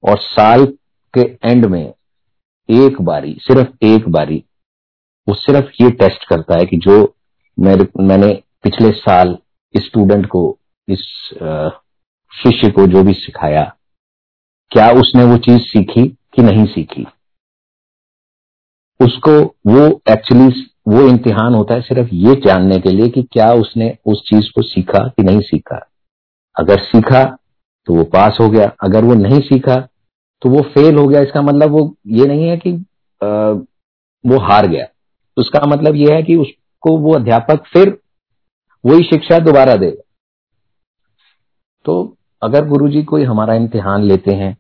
[0.04, 0.66] और साल
[1.14, 1.94] के एंड में
[2.70, 4.44] एक बारी सिर्फ़ एक बारी
[5.28, 7.02] वो सिर्फ़ ये टेस्ट करता है कि जो
[7.58, 8.32] मेरे मैंने
[8.64, 9.38] पिछले साल
[9.76, 10.44] स्टूडेंट को
[10.88, 11.02] इस
[12.34, 13.64] शिष्य को जो भी सिखाया
[14.72, 17.06] क्या उसने वो चीज़ सीखी कि नहीं सीखी?
[19.00, 19.32] उसको
[19.68, 24.24] वो एक्चुअली वो इम्तिहान होता है सिर्फ़ ये जानने के लिए कि क्या उसने उस
[24.28, 25.90] चीज़ को सीखा कि नहीं सीखा।
[26.60, 27.24] अगर सीखा
[27.86, 29.76] तो वो पास हो गया। अगर वो नहीं सीखा
[30.42, 32.74] तो वो फेल हो गया। इसका मतलब वो ये नहीं है कि
[33.24, 33.28] आ,
[34.26, 34.86] वो हार गया।
[35.38, 37.98] उसका मतलब ये है कि उसको वो अध्यापक फिर
[38.86, 40.02] वही शिक्षा दोबारा देगा
[41.86, 44.58] तो अगर गुरुजी कोई हमारा इम्तिहान लेते हैं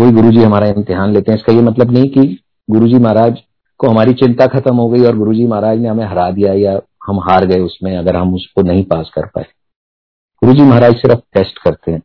[0.00, 3.40] कोई गुरुजी हमारा इम्तिहान लेते हैं। इसका ये मतलब नहीं कि गुरुजी महाराज
[3.80, 7.18] को हमारी चिंता खत्म हो गई और गुरुजी महाराज ने हमें हरा दिया या हम
[7.20, 9.44] हार गए उसमें, अगर हम उसको नहीं पास कर पाए।
[10.42, 12.00] गुरुजी महाराज सिर्फ़ टेस्ट करते हैं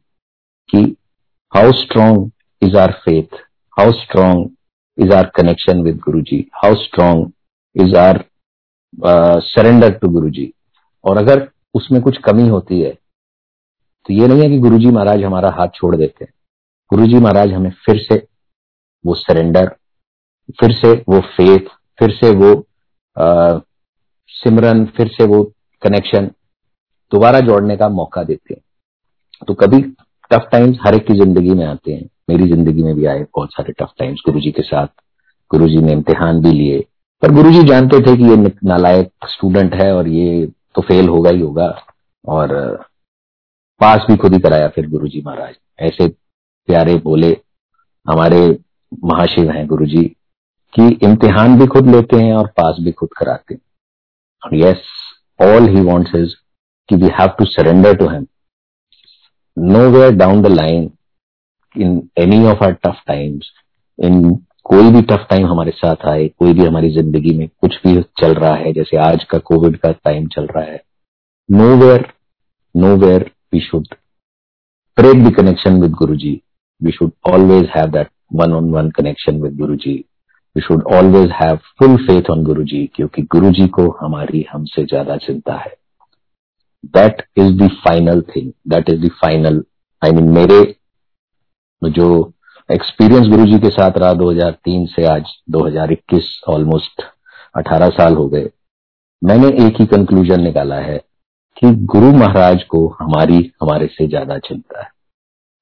[0.69, 0.81] कि
[1.53, 2.29] how strong
[2.61, 3.41] is our faith
[3.77, 7.25] how strong our connection with Guru ji how strong
[7.75, 8.23] is our
[9.45, 10.51] surrender to Guru ji
[11.03, 15.23] और अगर उसमें कुछ कमी होती है तो ये नहीं है कि गुरु जी महाराज
[15.23, 16.33] हमारा हाथ छोड़ देते हैं।
[16.95, 18.15] गुरुजी महाराज हमें फिर से
[19.05, 19.67] वो सरेंडर
[20.59, 21.67] फिर से वो फेथ
[21.99, 22.53] फिर से वो
[24.29, 25.43] सिमरन, फिर से वो
[25.81, 26.25] कनेक्शन
[27.11, 28.61] दोबारा जोड़ने का मौका देते हैं।
[29.47, 29.81] तो कभी
[30.31, 33.53] टफ टाइम्स हर एक की ज़िंदगी में आते हैं। मेरी ज़िंदगी में भी आए बहुत
[33.53, 34.87] सारे टफ टाइम्स गुरुजी के साथ।
[35.51, 36.79] गुरुजी ने इम्तिहान भी लिए।
[37.23, 41.41] पर गुरुजी जानते थे कि ये नालायक स्टूडेंट है और ये तो फेल होगा ही
[41.41, 41.67] होगा।
[42.25, 42.53] और,
[43.81, 46.07] पास भी खुद ही कराया फिर गुरुजी महाराज। ऐसे
[46.67, 47.29] प्यारे बोले
[48.05, 48.39] हमारे
[49.05, 50.03] महाशिव हैं गुरु जी
[50.73, 54.83] कि इम्तिहान भी खुद लेते हैं और पास भी खुद कराते हैं। Yes
[55.39, 56.33] all he wants is
[56.89, 58.25] कि we have to surrender to him
[59.87, 60.89] where down the line
[61.75, 63.51] in any of our tough times
[63.99, 68.01] इन कोई भी टफ टाइम हमारे साथ आए, कोई भी हमारी ज़िंदगी में कुछ भी
[68.21, 70.81] चल रहा है, जैसे आज का कोविड का टाइम चल रहा है
[71.77, 72.11] nowhere
[72.97, 73.87] nowhere we should
[74.97, 76.41] break the connection with Guru ji
[76.85, 79.93] that one on one connection with Guru ji
[80.55, 83.21] we should always have full faith on Guru ji क्योंकि
[83.51, 85.73] जी को हमारी हमसे ज़्यादा चिंता है।
[86.85, 89.63] That is the final thing that is the final
[90.01, 90.61] I mean मेरे
[91.81, 92.33] जो
[92.69, 97.01] experience गुरु जी के साथ रहा 2003 से आज 2021 ऑलमोस्ट
[97.55, 98.49] 18 साल हो गए,
[99.21, 100.97] मैंने एक ही कंक्लूजन निकाला है
[101.57, 104.89] कि गुरु महाराज को हमारी, हमारे से ज़्यादा चिंता है।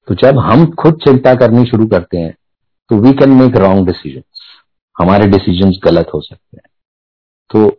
[0.08, 2.34] तो जब हम खुद चिंता करनी शुरू करते हैं
[2.90, 4.22] तो we can make wrong decision
[4.96, 6.68] हमारे डिसीज़न गलत हो सकते हैं।
[7.50, 7.78] तो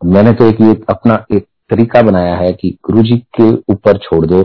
[0.00, 4.24] मैंने तो एक ये अपना एक तरीका बनाया है कि गुरु जी के ऊपर छोड़
[4.26, 4.42] दो।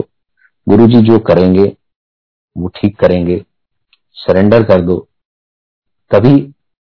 [0.66, 1.64] गुरु जी जो करेंगे,
[2.56, 3.44] वो ठीक करेंगे।
[4.16, 4.96] सरेंडर कर दो।
[6.10, 6.34] तभी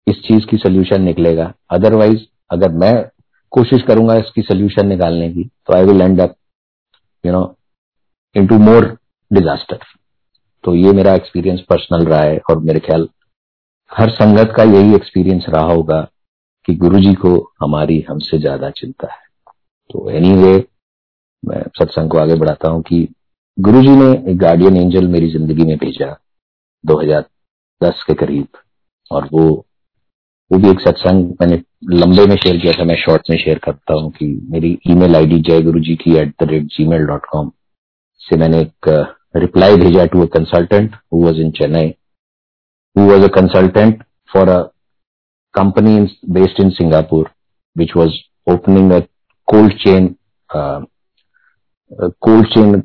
[0.08, 2.94] इस चीज़ की सोल्यूशन निकलेगा। अदरवाइज़ अगर मैं
[3.54, 6.36] कोशिश करूँगा इसकी सोल्यूशन निकालने की तो I will end up
[7.24, 7.44] you know
[8.36, 8.86] into more
[9.32, 9.80] disaster.
[10.64, 13.08] तो ये मेरा एक्सपीरियंस पर्सनल रहा है और मेरे ख्याल
[13.92, 16.02] हर संगत का यही एक्सपीरियंस रहा होगा
[16.66, 19.20] कि गुरुजी को हमारी हमसे ज़्यादा चिंता है।
[19.90, 20.62] तो एनी anyway,
[21.44, 23.08] मैं सत्संग को आगे बढ़ाता हूँ कि
[23.58, 26.16] गुरुजी ने एक गार्डियन एंजल मेरी ज़िंदगी में भेजा
[26.84, 28.48] 2010 के करीब
[29.12, 29.44] और वो
[30.52, 33.94] वो भी एक सत्संग मैंने लंबे में शेयर किया था मैं शॉर्ट में शेयर करता
[33.94, 37.52] हूँ कि मेरी ईमेल आईडी जय गुरु जी की at the rate Gmail dot com
[38.22, 38.90] से मैंने एक
[39.36, 41.94] रिप्लाई भेजा to a consultant who was in Chennai
[42.96, 44.62] who was a consultant for a
[45.54, 45.94] company
[46.36, 47.26] based in Singapore,
[47.76, 48.14] which was
[48.48, 49.00] opening a
[49.48, 50.06] cold chain
[52.26, 52.80] cold chain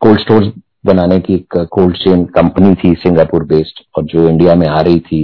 [0.00, 0.52] cold store
[0.86, 5.00] बनाने की एक cold chain company थी Singapore based और जो India में आ रही
[5.00, 5.22] थी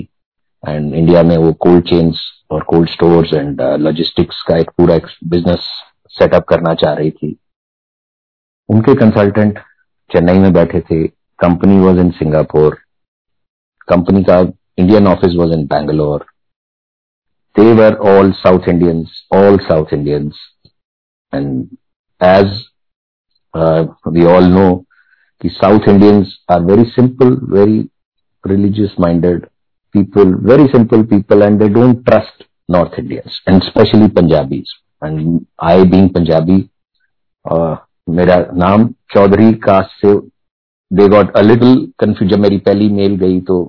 [0.64, 4.98] and India में वो कोल्ड चेन्स और कोल्ड स्टोर्स एंड लॉजिस्टिक्स का एक पूरा
[5.28, 5.68] बिज़नेस
[6.18, 7.36] सेटअप करना चाह रही थी।
[8.68, 9.58] उनके कंसल्टेंट
[10.10, 11.06] चेन्नई में बैठे थे।
[11.38, 12.78] Company was in Singapore
[13.88, 14.38] company का
[14.78, 16.24] Indian office was in Bangalore
[18.08, 20.38] all South Indians, all South Indians.
[21.32, 21.78] And
[22.20, 22.68] as
[23.54, 24.84] uh, we all know
[25.42, 27.78] कि South Indians are very simple very
[28.44, 29.46] religious minded
[29.94, 34.72] people very simple people and they don't trust North Indians and specially Punjabis
[35.04, 36.58] and I being Punjabi
[38.06, 40.14] मेरा नाम Chaudhary caste से
[40.90, 43.62] they got a little confuse जब मेरी पहली mail गई तो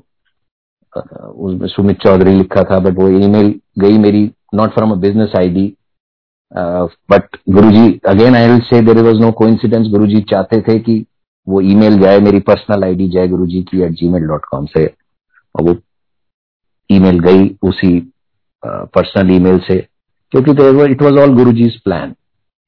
[0.96, 4.24] उसमें सुमित चौधरी लिखा था बट वो ईमेल गई मेरी
[4.56, 5.66] not from a business ID
[7.12, 11.06] but Guruji again I will say there was no coincidence Guru ji चाहते थे कि
[11.48, 14.66] वो ईमेल जाए, मेरी पर्सनल आईडी जाए गुरु जी की at ji mail dot com
[14.66, 14.86] से।
[15.56, 15.76] और वो
[16.90, 18.00] ईमेल गई उसी
[18.64, 19.80] पर्सनल ईमेल से,
[20.34, 20.52] क्योंकि
[20.92, 22.14] it was all Guru ji plan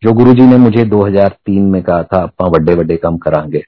[0.03, 3.63] जो गुरु जी ने मुझे 2003 में कहा था अपना बड़े बड़े काम करांगे।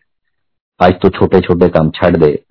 [0.83, 2.43] आज तो छोटे छोटे काम छड़ दे।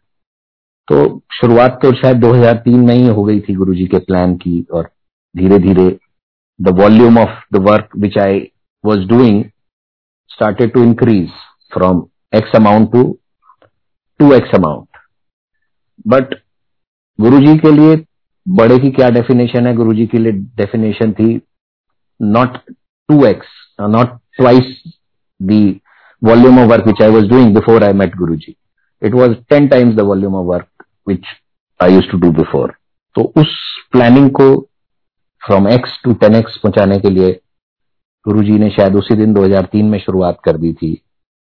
[0.88, 4.90] तो शुरुआत तो शायद 2003 में ही हो गई थी गुरुजी के प्लान की और
[5.36, 5.98] धीरे धीरे
[6.60, 8.52] the volume of the work which I
[8.84, 9.44] was doing
[10.28, 11.28] started to increase
[11.72, 13.18] from X amount to
[14.18, 14.88] two X amount
[16.06, 16.34] but
[17.20, 18.04] Guruji के लिए
[18.48, 19.74] बड़े की क्या डेफिनेशन है?
[19.74, 21.40] गुरुजी के लिए डेफिनेशन थी
[22.22, 22.58] not
[23.10, 23.46] two x
[23.80, 24.82] not twice
[25.42, 25.80] the
[26.24, 28.56] volume of work which I was doing before I met Guruji
[29.02, 30.68] it was 10 times the volume of work
[31.04, 31.24] which
[31.80, 32.68] I used to do before.
[33.16, 33.54] तो उस
[33.92, 34.56] planning को
[35.46, 37.40] from x to ten x पहुँचाने के लिए
[38.28, 41.02] गुरु ने शायद उसी दिन 2003 में शुरुआत कर दी थी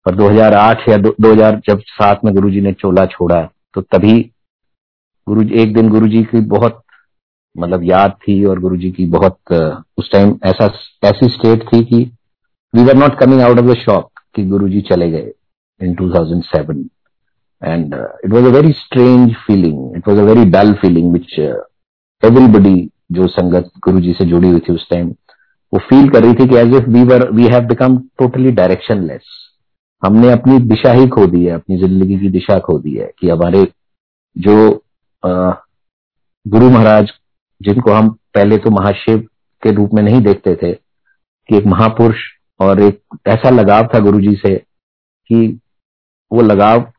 [0.08, 3.42] और 2008 या 2000 जब सात में गुरु ने चोला छोड़ा
[3.74, 4.32] तो तभी
[5.28, 6.84] गुरु एक दिन गुरु की बहुत
[7.56, 9.54] मतलब याद थी और गुरु जी की बहुत
[9.98, 10.66] उस टाइम ऐसा
[11.04, 12.04] ऐसी स्टेट थी कि
[12.74, 15.32] we were not coming out of the shock कि गुरु जी चले गए
[15.82, 16.76] in 2007
[17.62, 19.94] and uh, it was a very strange feeling.
[19.96, 21.60] It was a very dull feeling which uh,
[23.12, 25.08] जो संगत गुरु जी से जुड़ी हुई थी उस टाइम
[25.74, 29.24] वो फील कर रही थी कि as if we were we have become totally directionless
[30.06, 33.30] हमने अपनी दिशा ही खो दी है अपनी ज़िंदगी की दिशा खो दी है कि
[33.30, 33.66] हमारे
[34.36, 34.56] जो
[35.24, 35.52] आ,
[36.46, 37.12] गुरु महाराज
[37.62, 39.18] जिनको हम पहले तो महाशिव
[39.64, 42.18] के रूप में नहीं देखते थे, कि एक महापुरुष
[42.60, 45.48] और एक ऐसा लगाव था गुरु जी से कि
[46.32, 46.92] वो लगाव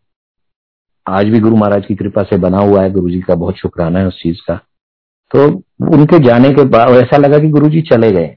[1.06, 3.98] आज भी गुरु महाराज की कृपा से बना हुआ है। गुरु जी का बहुत शुक्राना
[3.98, 4.54] है उस चीज़ का।
[5.30, 5.46] तो
[5.92, 8.36] उनके जाने के बाद ऐसा लगा कि गुरु जी चले गए।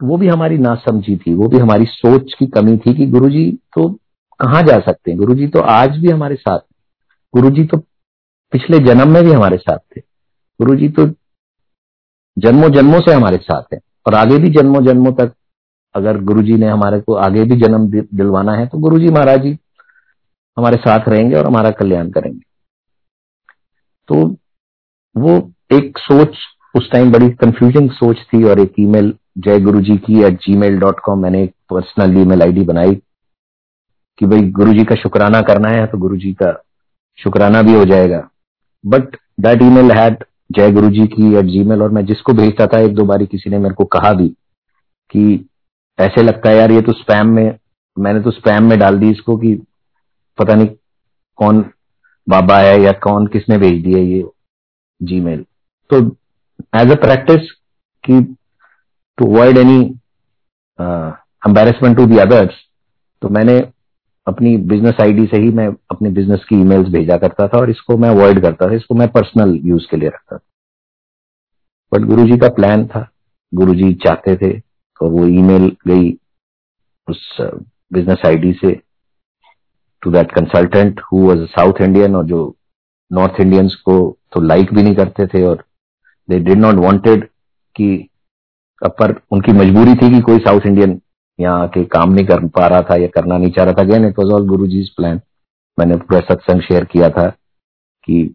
[0.00, 3.50] वो भी हमारी नासमझी थी, वो भी हमारी सोच की कमी थी कि गुरु जी
[3.74, 3.88] तो
[4.40, 5.18] कहाँ जा सकते हैं?
[5.18, 6.58] गुरु जी तो आज भी हमारे साथ
[7.34, 7.78] गुरु जी तो
[8.52, 10.00] पिछले जन्म में भी हमारे साथ थे।
[10.60, 11.06] गुरु जी तो
[12.40, 15.32] जन्मों जन्मों से हमारे साथ है। और आगे भी जन्मों जन्मों तक
[15.94, 19.42] अगर गुरु जी ने हमारे को आगे भी जन्म दिलवाना है तो गुरु जी महाराज
[19.42, 19.56] जी
[20.56, 22.40] हमारे साथ रहेंगे और हमारा कल्याण करेंगे।
[24.08, 24.16] तो
[25.16, 25.36] वो
[25.72, 26.36] एक सोच,
[26.74, 30.54] उस टाइम बड़ी कंफ्यूजिंग सोच थी और एक ईमेल जय गुरु जी की at g
[30.58, 32.94] mail dot com मैंने एक पर्सनल ईमेल आईडी बनाई
[34.18, 36.52] कि भाई गुरु जी का शुक्राना करना है तो गुरु जी का
[37.18, 38.28] शुक्राना भी हो जाएगा।
[38.84, 42.78] बट दैट ईमेल हैड जय गुरु जी की एट जी और मैं जिसको भेजता था,
[42.78, 44.28] एक दो बारी किसी ने मेरे को कहा भी
[45.10, 45.48] कि
[45.98, 47.58] ऐसे लगता है यार ये तो स्पैम में,
[47.96, 49.54] मैंने तो स्पैम में डाल दी इसको कि
[50.38, 50.68] पता नहीं
[51.38, 51.64] कौन
[52.26, 54.24] बाबा है या कौन किसने भेज दिया ये
[55.00, 55.44] जीमेल
[55.90, 56.00] तो
[56.76, 57.50] एज अ प्रैक्टिस
[58.04, 58.20] कि
[59.18, 59.80] to avoid any
[61.48, 62.54] embarrassment to the others
[63.22, 63.58] तो मैंने
[64.30, 67.96] अपनी बिज़नेस आईडी से ही मैं अपने बिज़नेस की ईमेल्स भेजा करता था और इसको
[67.96, 70.46] मैं अवॉइड करता था इसको मैं पर्सनल यूज़ के लिए रखता था।
[71.92, 73.08] बट गुरुजी का प्लान था।
[73.52, 74.52] गुरुजी चाहते थे
[75.00, 76.12] और वो ईमेल गई
[77.08, 77.36] उस
[77.92, 78.72] बिज़नेस uh, आईडी से
[80.02, 82.56] to that consultant who was South Indian और जो
[83.12, 83.96] नॉर्थ इंडियंस को
[84.32, 85.64] तो लाइक भी नहीं करते थे और
[86.28, 87.24] दे डिड नॉट वांटेड
[87.76, 88.06] कि
[88.82, 91.00] पर उनकी मजबूरी थी कि कोई साउथ इंडियन
[91.40, 94.06] यहाँ आके काम नहीं कर पा रहा था या करना नहीं चाह रहा था again
[94.06, 95.20] it was all Guru ji plan
[95.78, 97.28] मैंने पूरा सत्संग शेयर किया था
[98.04, 98.34] कि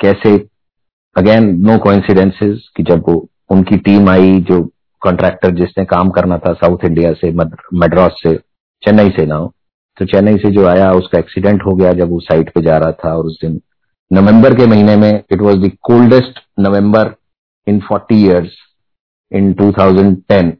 [0.00, 0.48] कैसे
[1.16, 4.62] अगेन नो कोइंसिडेंसेस कि जब वो उनकी टीम आई, जो
[5.02, 8.36] कॉन्ट्रैक्टर जिसने काम करना था साउथ इंडिया से मद्रास से
[8.82, 9.38] चेन्नई से ना
[9.96, 12.92] तो चेन्नई से जो आया, उसका एक्सीडेंट हो गया जब वो साइट पे जा रहा
[12.92, 13.60] था और उस दिन
[14.12, 17.14] नवंबर के महीने में it was the coldest November
[17.66, 18.52] in 40 years
[19.32, 20.52] in 2010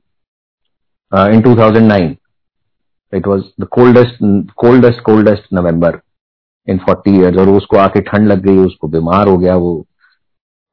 [1.12, 2.14] in 2009
[3.14, 4.18] it was the coldest
[4.56, 6.00] coldest coldest November
[6.68, 9.86] in 40 years और उसको आके ठंड लग गई, उसको बीमार हो गया वो।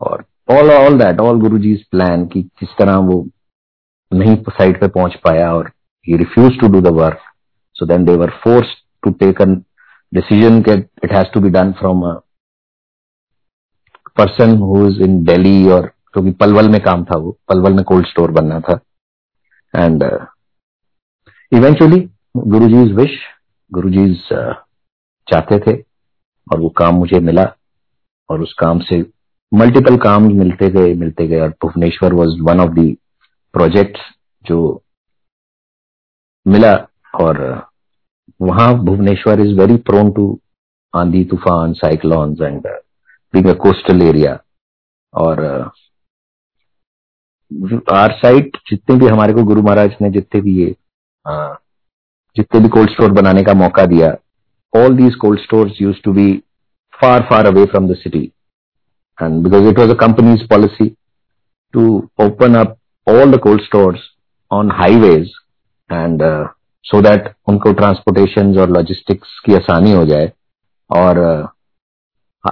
[0.02, 3.28] और all all that all Guru ji plan की किस तरह वो
[4.14, 5.72] नहीं साइट पे पहुँच पाया और
[6.08, 7.20] he refuse to do the work
[7.76, 9.62] So then they were forced to take a
[10.12, 12.22] decision that it has to be done from a
[14.16, 18.08] person who is in Delhi or, क्योंकि पलवल में काम था वो, पलवल में कोल्ड
[18.08, 18.80] स्टोर बनना था।
[21.52, 22.00] Eventually
[22.38, 23.12] Guru ji is wish
[23.72, 24.14] गुरु जी
[25.28, 25.74] चाहते थे,
[26.48, 27.44] और वो काम मुझे मिला,
[28.30, 29.00] और उस काम से
[29.52, 32.92] मल्टीपल काम मिलते गए मिलते गए, और Bhubaneswar was one of the
[33.54, 33.98] project
[34.46, 34.60] जो
[36.46, 36.74] मिला,
[37.14, 37.68] और
[38.42, 40.28] वहाँ Bhubaneswar is very prone to
[40.94, 42.68] आंधी तूफ़ान cyclones and
[43.34, 44.40] being coastal area
[45.14, 45.42] और
[47.94, 50.76] आर साइट जितने भी हमारे को गुरु महाराज ने जितने भी ये
[52.36, 54.16] जितने भी कोल्ड स्टोर बनाने का मौका दिया
[54.74, 56.32] all these cold store use to be
[56.94, 58.24] far far away from the city
[59.20, 60.90] and because it was a company's policy
[61.74, 61.86] to
[62.22, 62.78] open up
[63.08, 64.00] all the cold store
[64.52, 65.32] on highways
[65.90, 66.24] and
[66.86, 70.32] so that उनको transportation और logistics की आसानी हो जाए
[70.90, 71.20] और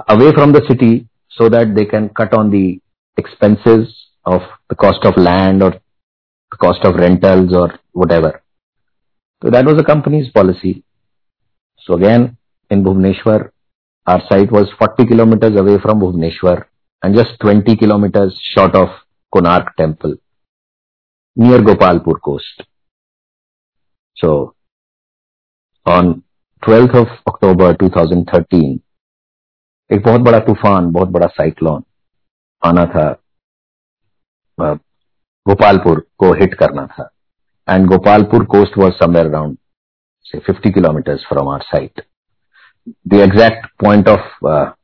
[0.08, 0.96] away from the city
[1.32, 2.80] so that they can cut on the
[3.18, 5.71] expenses of the cost of land or
[6.51, 8.41] the cost of rentals or whatever.
[9.43, 10.83] So that was the company's policy.
[11.77, 12.37] So again,
[12.69, 13.51] in Bhubaneswar,
[14.05, 16.65] our site was 40 kilometers away from Bhubaneswar
[17.03, 18.89] and just 20 kilometers short of
[19.33, 20.15] Konark temple
[21.35, 22.63] near Gopalpur coast.
[24.17, 24.55] So,
[25.85, 26.23] on
[26.63, 28.79] 12th of October 2013,
[29.91, 31.83] एक बहुत बड़ा तूफान बहुत बड़ा cyclone
[32.65, 33.05] आना था
[34.59, 37.09] गोपालपुर को hit करना था
[37.69, 39.57] and Gopalpur coast was somewhere around
[40.31, 42.01] से 50 kilometres from our site
[43.07, 44.75] the exact point of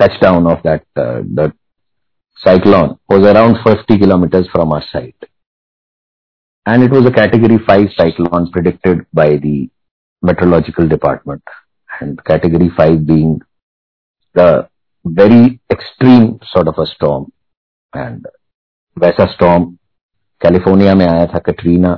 [0.00, 1.52] touchdown of that uh, that
[2.44, 5.26] cyclone was around 50 kilometers from our site
[6.66, 9.68] and it was a category 5 cyclone predicted by the
[10.22, 11.42] meteorological department
[12.00, 13.40] and category 5 being
[14.36, 14.68] the
[15.04, 17.30] very extreme sort of a storm
[17.92, 18.26] and
[18.97, 19.65] वैसा storm
[20.41, 21.93] California में आया था कटरीना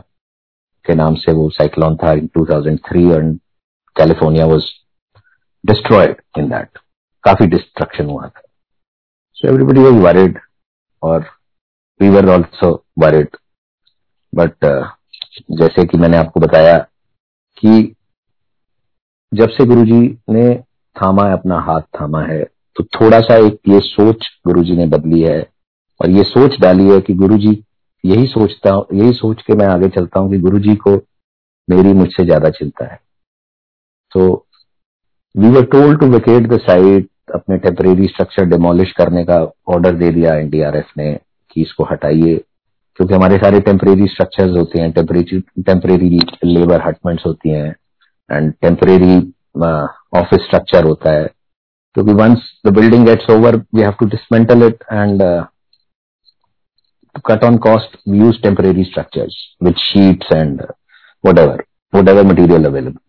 [0.86, 3.40] के नाम से वो cyclone था in 2003 and
[3.96, 4.64] California was
[5.66, 6.78] destroyed in that
[7.24, 8.42] काफ़ी डिस्ट्रक्शन हुआ था।
[9.34, 10.40] सो एवरीबडी वाज वरिड
[11.04, 11.26] और
[12.02, 13.38] we were also worried
[14.36, 14.66] but
[15.52, 16.78] जैसे कि मैंने आपको बताया
[17.58, 17.96] कि
[19.34, 20.64] जब से गुरुजी ने
[20.96, 22.44] थामा है अपना हाथ थामा है
[22.76, 25.57] तो थोड़ा सा एक ये सोच गुरुजी ने बदली है
[26.00, 27.52] और ये सोच डाली है कि गुरु जी
[28.04, 30.96] यही सोचता यही सोच के मैं आगे चलता हूँ कि गुरु जी को
[31.68, 33.00] मेरी मुझसे ज़्यादा चिंता है।
[34.16, 34.26] तो
[35.36, 40.12] we were told to vacate the site अपने टेम्परेरी स्ट्रक्चर डिमोलिश करने का ऑर्डर दे
[40.12, 41.14] दिया एनडीआरएफ ने
[41.52, 42.36] कि इसको हटाइए,
[43.00, 47.76] क्योंकि हमारे सारे टेम्परेरी स्ट्रक्चर्स होते हैं टेम्परेरी लेबर हटमेंट्स होती हैं
[48.30, 49.18] एंड टेम्परेरी
[50.20, 51.26] ऑफ़िस स्ट्रक्चर होता है।
[51.96, 55.22] क्योंकि once the building gets over we have to dismantle it and
[57.24, 60.62] cut on cost, we use temporary structures with sheets and
[61.24, 63.02] whatever whatever material available.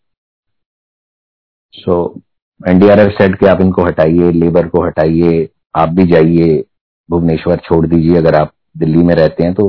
[1.74, 2.22] So
[2.60, 6.64] NDRF set कि आप इनको हटाइए labour को हटाइए, आप भी जाइए,
[7.08, 9.68] भुवनेश्वर छोड़ दीजिए, अगर आप दिल्ली में रहते हैं तो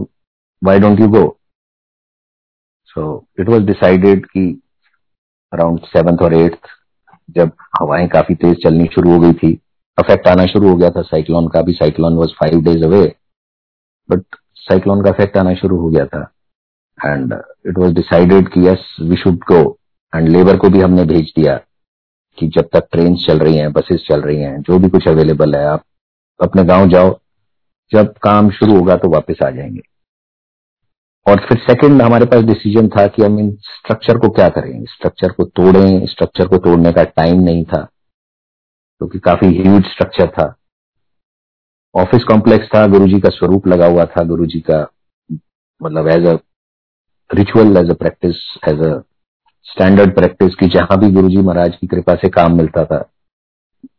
[0.61, 1.23] why don't you go
[2.89, 3.03] so
[3.39, 4.45] it was decided कि
[5.53, 6.67] अराउंड सेवंथ और एट्थ
[7.37, 9.53] जब हवाएँ काफ़ी तेज चलनी शुरू हो गई थी
[9.97, 13.03] अफेक्ट आना शुरू हो गया था साइक्लोन का भी cyclone was five days away
[14.11, 14.23] but
[14.55, 16.21] cyclone का इफ़ेक्ट आना शुरू हो गया था
[17.05, 17.33] एंड
[17.67, 19.77] इट वॉज़ डिसाइडेड कि yes we should go
[20.15, 21.59] and labour को भी हमने भेज दिया
[22.37, 25.55] कि जब तक ट्रेन चल रही हैं बसेस चल रही हैं जो भी कुछ अवेलेबल
[25.55, 25.83] है आप
[26.39, 27.19] अपने गाँव जाओ
[27.91, 29.81] जब काम शुरू होगा तो वापस आ जाएँगे
[31.25, 35.31] और फिर सेकंड हमारे पास डिसीज़न था कि हम इन स्ट्रक्चर को क्या करें स्ट्रक्चर
[35.31, 37.81] को तोड़ें स्ट्रक्चर को तोड़ने का टाइम नहीं था
[39.01, 40.55] क्योंकि तो काफ़ी ह्यूज स्ट्रक्चर था
[41.95, 44.79] ऑफ़िस कॉम्प्लेक्स था, गुरुजी का स्वरूप लगा हुआ था, गुरुजी का
[45.81, 46.37] मतलब as a
[47.29, 48.35] ritual as a practice
[48.67, 48.99] as a
[49.67, 52.99] standard practice की जहाँ भी गुरुजी महाराज की कृपा से काम मिलता था।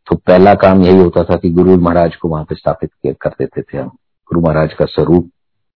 [0.06, 2.90] तो पहला काम यही होता था कि गुरु महाराज को वहाँ पे स्थापित
[3.22, 3.88] कर देते थे हम।
[4.30, 5.30] गुरु महाराज का स्वरूप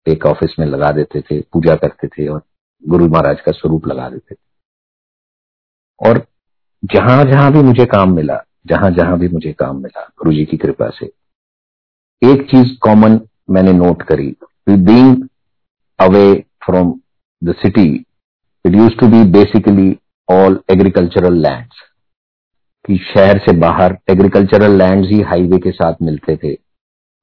[0.06, 2.42] एक ऑफ़िस में लगा देते थे, पूजा करते थे और
[2.84, 4.38] गुरु महाराज का स्वरूप लगा देते थे।
[6.00, 6.26] और
[6.82, 10.56] जहाँ जहाँ भी मुझे काम मिला जहाँ जहाँ भी मुझे काम मिला गुरु जी की
[10.56, 11.06] कृपा से
[12.24, 13.20] एक चीज़ कॉमन
[13.50, 14.26] मैंने नोट करी।
[14.68, 15.22] Being
[15.98, 16.32] away
[16.64, 16.92] from
[17.42, 17.86] the city
[18.64, 19.96] it use to be basically
[20.28, 21.82] all agricultural lands
[22.84, 26.56] कि शहर से बाहर एग्रीकल्चरल लैंड्स ही हाईवे के साथ मिलते थे।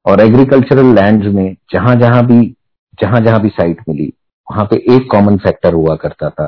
[0.05, 2.55] और एग्रीकल्चरल लैंड्स में जहाँ जहाँ भी,
[3.01, 4.11] जहाँ जहाँ भी साइट मिली,
[4.47, 6.47] वहाँ पे एक कॉमन फैक्टर हुआ करता था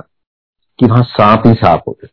[0.79, 2.12] कि वहाँ सांप ही सांप होते थे।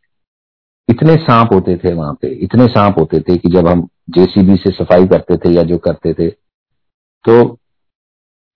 [0.90, 4.70] इतने सांप होते थे वहाँ पे, इतने सांप होते थे कि जब हम जेसीबी से
[4.74, 6.28] सफ़ाई करते थे या जो करते थे
[7.24, 7.42] तो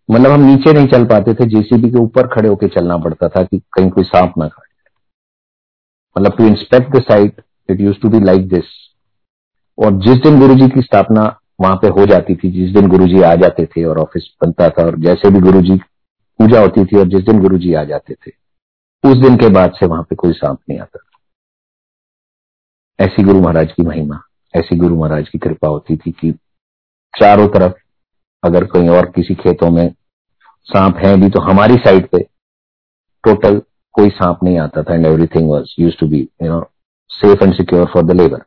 [0.08, 3.42] मतलब हम नीचे नहीं चल पाते थे, जेसीबी के ऊपर खड़े होकर चलना पड़ता था
[3.42, 4.62] कि कहीं कोई सांप ना खा
[6.16, 8.64] मतलब to inspect the site it use to be like this
[9.78, 11.22] और जिस दिन गुरु जी की स्थापना
[11.60, 14.68] वहाँ पे हो जाती थी, जिस दिन गुरु जी आ जाते थे और ऑफ़िस बनता
[14.68, 15.76] था, और जैसे भी गुरु जी
[16.40, 18.30] पूजा होती थी और जिस दिन गुरु जी आ जाते थे,
[19.04, 21.03] उस दिन के बाद से वहाँ पे कोई सांप नहीं आता।
[22.98, 24.20] ऐसी गुरु महाराज की महिमा,
[24.54, 26.32] ऐसी गुरु महाराज की कृपा होती थी कि
[27.14, 27.72] चारों तरफ़
[28.42, 29.88] अगर कहीं और किसी खेतों में
[30.68, 32.18] सांप है भी तो हमारी साइड पे
[33.24, 33.60] टोटल
[33.94, 36.60] कोई सांप नहीं आता था and everything was use to be you know
[37.10, 38.38] safe and secure for the labour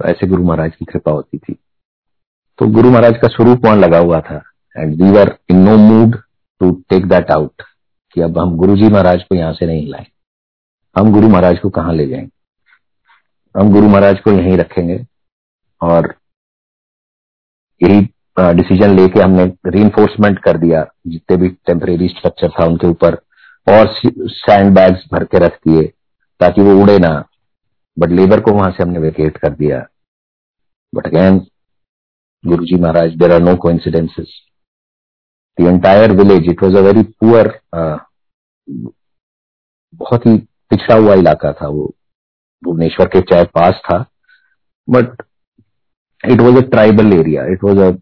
[0.00, 1.54] तो ऐसे गुरु महाराज की कृपा होती थी।
[2.58, 4.42] तो गुरु महाराज का स्वरूप वहाँ लगा हुआ था
[4.76, 6.16] and we are in no mood
[6.60, 7.62] to take that out
[8.16, 10.06] कि अब हम गुरु जी महाराज को यहाँ से नहीं लाए।
[10.96, 12.30] हम गुरु महाराज को कहाँ ले जाएँगे?
[13.54, 14.98] हम गुरु महाराज को यहीं रखेंगे
[15.80, 16.14] और
[17.80, 18.00] यही
[18.56, 19.88] डिसीज़न लेके हमने री
[20.38, 23.14] कर दिया। जितने भी टेम्परेरी स्ट्रक्चर था उनके ऊपर
[23.66, 23.94] और
[24.30, 25.82] सैंड बैग्स भर के रख दिए
[26.40, 27.12] ताकि वो उड़े ना।
[27.96, 29.80] बट लेबर को वहाँ से हमने वेकेट कर दिया।
[30.92, 31.38] But again
[32.44, 34.40] Guru ji Maharaj there are no coincidences
[35.58, 37.48] the entire village it was a very poor
[39.94, 40.36] बहुत ही
[40.70, 41.92] पिछड़ा हुआ इलाका था वो,
[42.62, 44.04] भुवनेश्वर के चाहे पास था
[44.88, 45.22] but
[46.24, 47.92] it was a tribal area it was a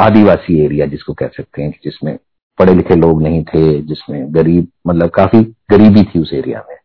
[0.00, 2.16] Adivasi area जिसको कह सकते हैं जिसमें
[2.58, 6.76] पढ़े लिखे लोग नहीं थे, जिसमें गरीब मतलब काफ़ी गरीबी थी उस एरिया में।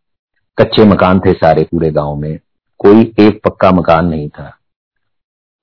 [0.57, 2.39] कच्चे मकान थे सारे पूरे गाँव में,
[2.79, 4.49] कोई एक पक्का मकान नहीं था।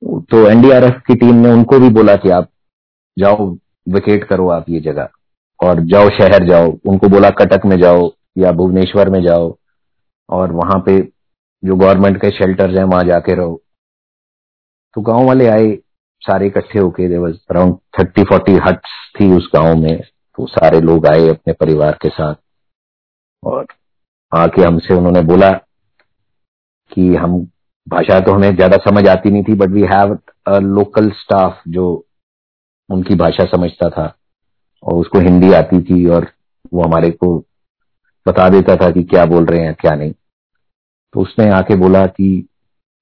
[0.02, 2.48] तो एनडीआरएफ की टीम ने उनको भी बोला कि आप
[3.16, 3.48] जाओ
[3.88, 5.08] विकेट करो आप ये जगह,
[5.60, 9.56] और जाओ शहर जाओ, उनको बोला कटक में जाओ या भुवनेश्वर में जाओ
[10.28, 11.00] और वहाँ पे
[11.62, 13.60] जो गवर्नमेंट के शेल्टर्स हैं, वहाँ जाके रहो।
[14.96, 15.74] तो गाँव वाले आए,
[16.22, 21.06] सारे इकट्ठे होके there around thirty forty huts थी उस गाँव में। तो सारे लोग
[21.06, 22.34] आए अपने परिवार के साथ
[23.42, 23.66] और
[24.32, 25.50] आके हमसे उन्होंने बोला
[26.92, 27.38] कि हम,
[27.86, 30.16] भाषा तो हमें ज़्यादा समझ आती नहीं थी but we have
[30.46, 31.86] a local staff जो
[32.90, 34.06] उनकी भाषा समझता था
[34.82, 36.26] और उसको हिंदी आती थी और
[36.72, 37.38] वो हमारे को
[38.26, 42.28] बता देता था कि क्या बोल रहे हैं क्या नहीं। तो उसने आके बोला कि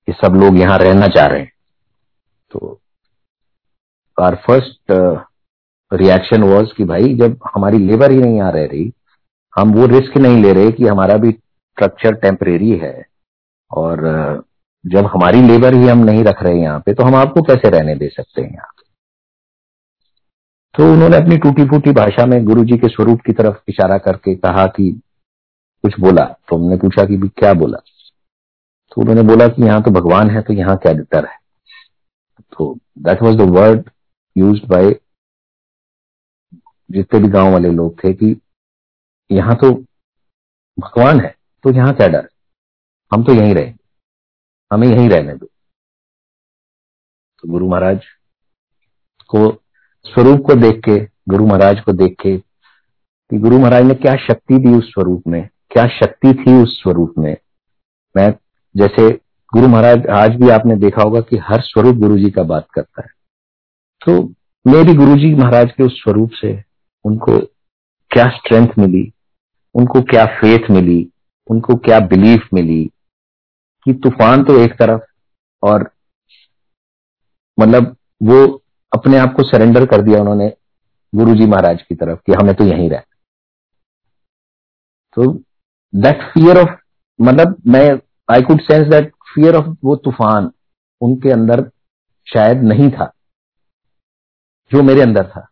[0.09, 1.53] ये सब लोग यहाँ रहना चाह रहे हैं।
[2.51, 2.81] तो
[4.19, 4.93] आर फ़र्स्ट
[5.93, 8.93] रिएक्शन वॉज़ कि भाई जब हमारी लेबर ही नहीं आ रह रही
[9.57, 12.95] हम वो रिस्क नहीं ले रहे कि हमारा भी स्ट्रक्चर टेम्परेरी है।
[13.71, 14.43] और uh,
[14.85, 17.95] जब हमारी लेबर ही हम नहीं रख रहे यहाँ पे तो हम आपको कैसे रहने
[17.95, 18.71] दे सकते हैं यहाँ
[20.75, 24.35] तो उन्होंने अपनी टूटी फूटी भाषा में गुरु जी के स्वरूप की तरफ़ इशारा करके
[24.35, 24.91] कहा कि
[25.85, 27.79] कुछ बोला तो हमने पूछा कि क्या बोला?
[28.93, 31.39] तो उन्होंने बोला कि यहाँ तो भगवान है तो यहाँ क्या डर है?
[32.53, 33.91] तो that was the word
[34.37, 34.91] use by
[36.91, 38.37] जितने भी गाँव वाले लोग थे कि
[39.31, 39.71] यहाँ तो
[40.79, 42.29] भगवान है तो यहाँ क्या डर?
[43.13, 43.79] हम तो यहीं रहेंगे
[44.71, 45.47] हमें यहीं रहने दो।
[47.39, 48.05] तो गुरु महाराज
[49.29, 49.51] को,
[50.07, 54.59] स्वरूप को देख के, गुरु महाराज को देख के कि गुरु महाराज ने क्या शक्ति
[54.59, 55.49] दी उस स्वरूप में?
[55.75, 57.37] क्या शक्ति थी उस स्वरूप में?
[58.17, 58.31] मैं,
[58.77, 59.11] जैसे
[59.53, 63.03] गुरु महाराज, आज भी आपने देखा होगा कि हर स्वरूप गुरु जी का बात करता
[63.03, 63.09] है।
[64.07, 64.23] तो
[64.67, 66.53] मेरी गुरु जी महाराज के उस स्वरूप से
[67.05, 67.39] उनको
[68.11, 69.13] क्या स्ट्रेंथ मिली,
[69.75, 71.11] उनको क्या फेथ मिली,
[71.51, 72.85] उनको क्या बिलीफ मिली
[73.87, 75.03] कि तूफ़ान तो एक तरफ़
[75.63, 75.91] और
[77.61, 78.45] मतलब वो
[78.93, 80.53] अपने आप को सरेंडर कर दिया उन्होंने
[81.15, 83.03] गुरु जी महाराज की तरफ़ कि हमें तो यहीं रह
[85.17, 85.33] तो
[85.95, 86.71] दैट फियर ऑफ़
[87.19, 87.89] मतलब मैं
[88.29, 90.51] I could sense that fear of वो तूफ़ान
[91.01, 91.63] उनके अंदर
[92.27, 93.11] शायद नहीं था,
[94.71, 95.49] जो मेरे अंदर था।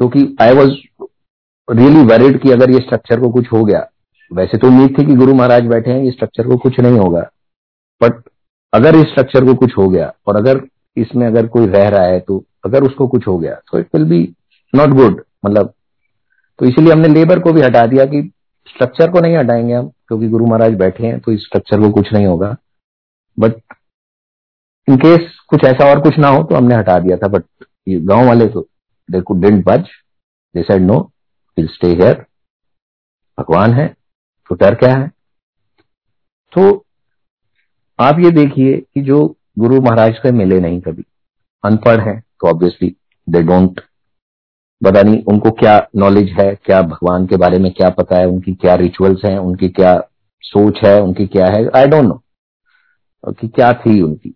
[0.00, 0.70] क्योंकि आई वॉज़
[1.68, 3.86] रियली वरिड कि अगर ये स्ट्रक्चर को कुछ हो गया,
[4.30, 7.20] वैसे तो उम्मीद थी कि गुरु महाराज बैठे हैं, ये स्ट्रक्चर को कुछ नहीं होगा।
[8.00, 8.22] बट
[8.72, 10.60] अगर इस स्ट्रक्चर को कुछ हो गया, और अगर
[10.96, 14.04] इसमें अगर कोई रह रहा है तो अगर उसको कुछ हो गया तो it will
[14.04, 14.22] be
[14.74, 15.72] not good मतलब
[16.60, 18.22] तो इसीलिए हमने लेबर को भी हटा दिया कि
[18.68, 22.12] स्ट्रक्चर को नहीं हटाएँगे हम, क्योंकि गुरु महाराज बैठे हैं तो इस स्ट्रक्चर को कुछ
[22.12, 22.56] नहीं होगा।
[23.38, 23.54] बट
[24.88, 27.44] इन केस कुछ ऐसा और कुछ ना हो तो हमने हटा दिया था बट
[27.88, 28.68] गाँव वाले तो
[29.08, 29.46] they could
[30.54, 30.98] they said no
[31.58, 32.14] will stay here
[33.38, 33.86] भगवान है
[34.50, 35.08] तो डर क्या है?
[36.52, 36.84] तो
[37.98, 39.26] आप ये देखिए कि जो
[39.58, 41.04] गुरु महाराज से मिले नहीं कभी।
[41.64, 42.94] अनपढ़ है तो ऑब्वियसली
[43.28, 43.80] दे डोंट
[44.82, 48.52] पता नहीं उनको क्या नॉलेज है, क्या भगवान के बारे में क्या पता है, उनकी
[48.54, 49.94] क्या रिचुअल्स हैं, उनकी क्या
[50.44, 54.34] सोच है, उनकी क्या है आई डोंट नो कि क्या थी उनकी।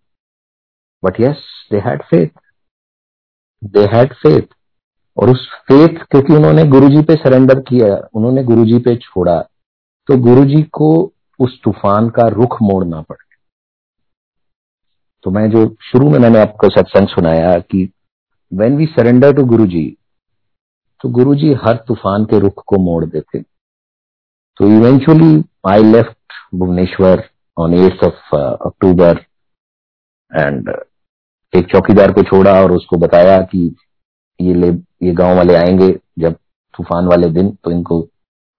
[1.03, 1.43] But yes
[1.73, 2.29] they had faith
[3.63, 4.55] they had faith
[5.17, 9.41] और उस फेथ क्योंकि उन्होंने गुरुजी पे सरेंडर किया, उन्होंने गुरुजी पे छोड़ा
[10.09, 10.93] तो गुरुजी को
[11.41, 13.17] उस तूफ़ान का रुख मोड़ना पड़।
[15.25, 17.89] तो मैं जो शुरू में मैंने आपको सत्संग सुनाया कि
[18.53, 19.85] when we surrender to Guru ji
[21.05, 23.41] तो गुरु जी हर तूफ़ान के रुख को मोड़ देते।
[24.59, 27.23] तो eventually I left Bhubaneswar
[27.57, 29.21] on eighth of October
[30.33, 30.71] and
[31.53, 33.77] एक चौकीदार को छोड़ा और उसको बताया कि
[34.41, 34.69] ये ले,
[35.03, 36.35] ये गाँव वाले आएँगे जब
[36.75, 38.01] तूफ़ान वाले दिन तो इनको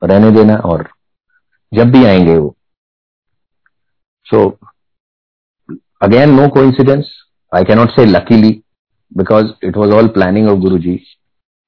[0.02, 0.88] रहने देना और
[1.72, 2.56] जब भी आएँगे वो।
[4.28, 4.48] So
[6.02, 7.14] again no coincidence
[7.52, 8.62] I cannot say luckily
[9.12, 10.96] because it was all planning of Guru ji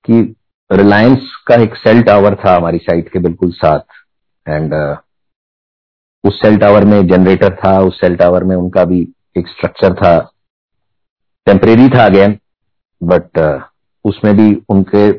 [0.06, 0.36] की
[0.72, 3.80] रिलायंस का एक सेल टावर था हमारी साइट के बिल्कुल साथ।
[4.48, 4.98] एंड uh,
[6.24, 9.02] उस सेल टावर में जनरेटर था उस सेल टावर में उनका भी
[9.38, 10.18] एक स्ट्रक्चर था।
[11.48, 12.38] टेम्परेरी था अगेन
[13.02, 13.62] बट uh,
[14.06, 15.12] उसमें भी उनके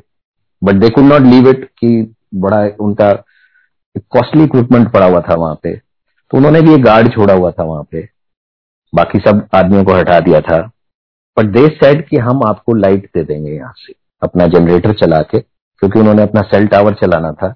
[0.62, 3.12] but they could not leave it कि बड़ा उनका
[4.10, 7.64] कॉस्टली इक्विपमेंट पड़ा हुआ था वहाँ पे। तो उन्होंने भी एक गार्ड छोड़ा हुआ था
[7.64, 8.08] वहाँ पे।
[8.94, 10.60] बाकी सब आदमियों को हटा दिया था।
[11.38, 13.92] बट दे सेड कि हम आपको लाइट दे देंगे यहाँ से।
[14.22, 17.54] अपना जनरेटर चला के क्योंकि उन्होंने अपना सेल टावर चलाना था।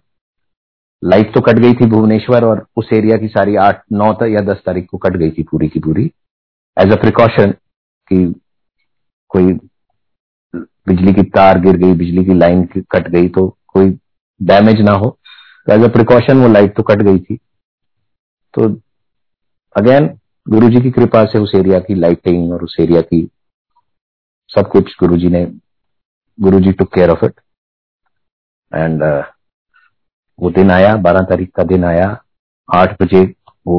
[1.02, 4.62] लाइट तो कट गई थी भुवनेश्वर और उस एरिया की सारी आठ, नौ या दस
[4.66, 6.04] तारीख को कट गई थी पूरी की पूरी।
[6.76, 7.50] एज अ प्रिकॉशन
[8.10, 8.34] कि
[9.30, 9.52] कोई
[10.88, 13.90] बिजली की तार गिर गई, बिजली की लाइन कट गई तो कोई
[14.40, 15.16] डैमेज ना हो।
[15.66, 17.36] एज अ प्रिकॉशन वो लाइट तो कट गई थी।
[18.54, 18.68] तो
[19.76, 20.08] अगेन
[20.46, 23.28] गुरु जी की कृपा से उस एरिया की लाइटिंग और उस एरिया की
[24.52, 25.44] सब कुछ गुरु जी ने
[26.42, 27.40] Guru ji took care of it
[28.72, 29.02] and
[30.38, 32.06] वो दिन आया, बारह तारीख का दिन आया,
[32.68, 33.22] आठ बजे
[33.66, 33.76] वो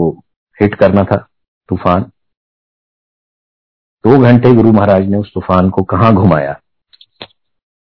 [0.59, 1.17] हिट करना था
[1.69, 2.03] तूफ़ान।
[4.05, 6.59] दो घंटे गुरु महाराज ने उस तूफ़ान को कहा घुमाया?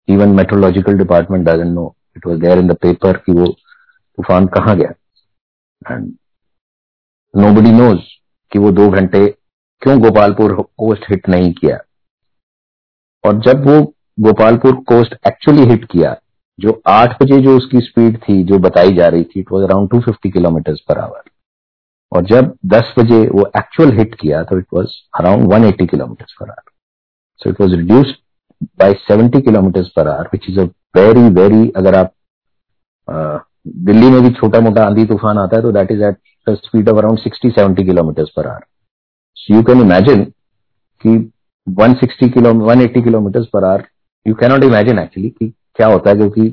[0.07, 4.77] Even meteorological department doesn't know it was there in the paper कि वो तूफ़ान कहाँ
[4.77, 4.93] गया।
[5.81, 6.13] एंड
[7.33, 7.99] नो बडी नोज़
[8.51, 9.27] कि वो दो घंटे
[9.81, 11.77] क्यों गोपालपुर कोस्ट हिट नहीं किया।
[13.23, 13.81] और जब वो
[14.17, 16.15] गोपालपुर कोस्ट एक्चुअली हिट किया।
[16.59, 19.89] जो आठ बजे जो उसकी स्पीड थी, जो बताई जा रही थी it was around
[19.89, 21.23] two fifty kilometre per hour
[22.11, 26.49] और जब 10 बजे वो एक्चुअल हिट किया तो it was around 180 kilometre per
[26.49, 26.71] hour
[27.39, 28.15] so it was reduced
[28.81, 30.63] by 70 kilometre per hour which is a
[30.97, 32.13] very very अगर आप
[33.87, 36.97] दिल्ली में भी छोटा मोटा आंधी तूफ़ान आता है तो that is at speed of
[36.97, 38.65] around 60 70 kilometre per hour
[39.37, 40.23] so you can imagine
[41.05, 41.17] कि
[41.67, 43.85] 160 kilo 180 kilometre per hour
[44.25, 46.47] you cannot imagine actually कि क्या होता है क्योंकि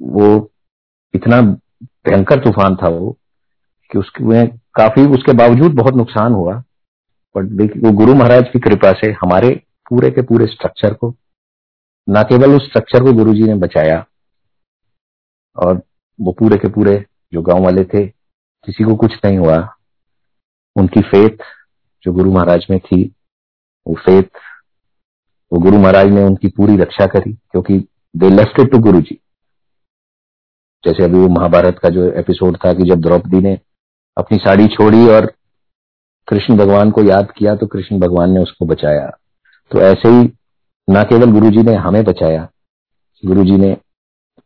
[0.00, 0.50] वो
[1.14, 3.10] इतना भयंकर तूफ़ान था वो,
[3.90, 6.54] कि उसके काफ़ी, उसके बावजूद बहुत नुकसान हुआ।
[7.34, 9.50] बट देखिए, वो गुरु महाराज की कृपा से हमारे
[9.90, 11.14] पूरे के पूरे स्ट्रक्चर को,
[12.08, 14.04] न केवल उस स्ट्रक्चर को गुरुजी ने बचाया,
[15.56, 15.80] और
[16.18, 16.94] वो पूरे के पूरे
[17.32, 19.56] जो गाँव वाले थे, किसी को कुछ नहीं हुआ।
[20.76, 21.44] उनकी फेथ
[22.04, 23.02] जो गुरु महाराज में थी,
[23.86, 24.40] वो फेथ
[25.52, 27.78] वो गुरु महाराज ने उनकी पूरी रक्षा करी, क्योंकि
[28.14, 28.26] दे
[28.62, 29.18] इट टू गुरु जी
[30.84, 33.58] जैसे अभी वो महाभारत का जो एपिसोड था कि जब द्रौपदी ने
[34.16, 35.26] अपनी साड़ी छोड़ी और
[36.28, 39.06] कृष्ण भगवान को याद किया तो कृष्ण भगवान ने उसको बचाया।
[39.70, 40.24] तो ऐसे ही
[40.88, 42.48] न केवल गुरु जी ने हमें बचाया
[43.22, 43.74] गुरु जी ने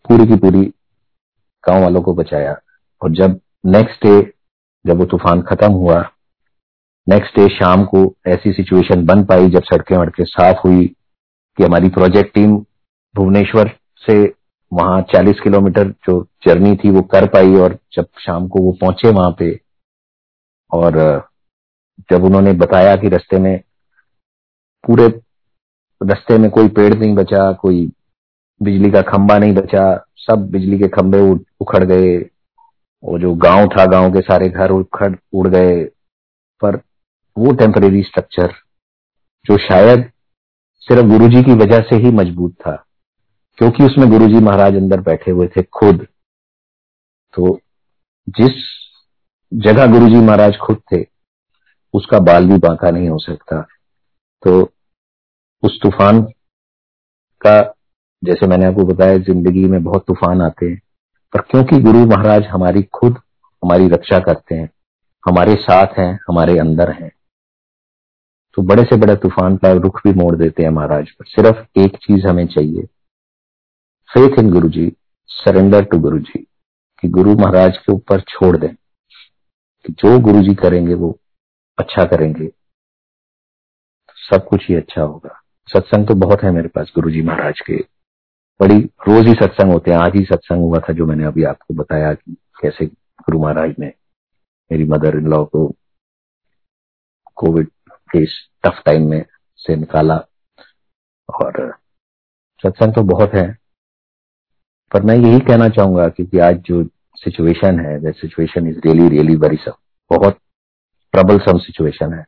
[0.04, 0.62] पूरी की पूरी
[1.64, 2.56] गाँव वालों को बचाया।
[3.02, 4.20] और जब नेक्स्ट डे
[4.84, 6.00] जब वो तूफ़ान खत्म हुआ
[7.06, 10.94] नेक्स्ट डे शाम को ऐसी सिचुएशन बन पाई, जब सड़कें वड़कें साफ़ हुई
[11.58, 12.56] कि हमारी प्रोजेक्ट टीम
[13.14, 13.70] भुवनेश्वर
[14.06, 14.34] से
[14.72, 19.10] वहाँ 40 किलोमीटर जो जर्नी थी वो कर पाई और जब शाम को वो पहुँचे
[19.10, 19.60] वहाँ पे
[20.72, 20.98] और
[22.10, 23.58] जब उन्होंने बताया कि रास्ते में
[24.86, 25.06] पूरे
[26.00, 27.92] रास्ते में कोई पेड़ नहीं बचा, कोई
[28.62, 31.18] बिजली का खंबा नहीं बचा, सब बिजली के खंबे
[31.60, 32.16] उखड़ गए
[33.02, 35.84] वो जो गाँव था, गाँव के सारे घर उखड़, उड़ गए,
[36.62, 36.76] पर
[37.38, 38.52] वो टेम्परेरी स्ट्रक्चर
[39.44, 40.10] जो शायद
[40.80, 42.74] सिर्फ़ गुरुजी की वजह से ही मज़बूत था,
[43.58, 46.06] क्योंकि उसमें गुरुजी महाराज अंदर बैठे हुए थे खुद।
[47.34, 47.58] तो
[48.28, 48.64] जिस
[49.52, 51.04] जगह गुरुजी महाराज खुद थे,
[51.94, 53.60] उसका बाल भी बांका नहीं हो सकता।
[54.42, 54.60] तो
[55.62, 56.22] उस तूफ़ान
[57.42, 57.60] का,
[58.22, 60.80] जैसे मैंने आपको बताया, ज़िंदगी में बहुत तूफ़ान आते हैं।
[61.34, 63.18] पर क्योंकि गुरु महाराज हमारी खुद
[63.62, 64.68] हमारी रक्षा करते हैं,
[65.24, 67.10] हमारे साथ हैं, हमारे अंदर हैं
[68.56, 71.96] तो बड़े से बड़े तूफ़ान का रुख भी मोड़ देते हैं महाराज। पर सिर्फ़ एक
[71.96, 72.82] चीज़ हमें चाहिए।
[74.10, 74.90] Faith in Guru ji
[75.30, 76.38] surrender to Guru ji
[77.02, 81.10] कि गुरु महाराज के ऊपर छोड़ दें, कि जो गुरु जी करेंगे वो
[81.78, 82.48] अच्छा करेंगे।
[84.20, 87.76] सब कुछ ही अच्छा होगा। सत्संग तो बहुत है मेरे पास गुरु जी महाराज के।
[88.60, 88.78] बड़ी
[89.08, 92.12] रोज ही सत्संग होते हैं, आज ही सत्संग हुआ था जो मैंने अभी आपको बताया
[92.14, 93.92] कि कैसे गुरु महाराज ने
[94.70, 95.66] मेरी मदर इन लॉ को
[97.36, 97.68] कोविड
[98.12, 98.34] के इस
[98.64, 99.24] टफ टाइम में
[99.58, 100.16] से निकाला।
[101.28, 101.78] और,
[102.62, 103.46] सत्संग तो बहुत है,
[104.92, 106.84] पर मैं यही कहना चाहूँगा क्योंकि आज जो
[107.16, 109.76] सिचुएशन है that situation is really really very सब
[110.10, 110.38] बहुत
[111.12, 112.24] ट्रबल सम सिचुएशन है।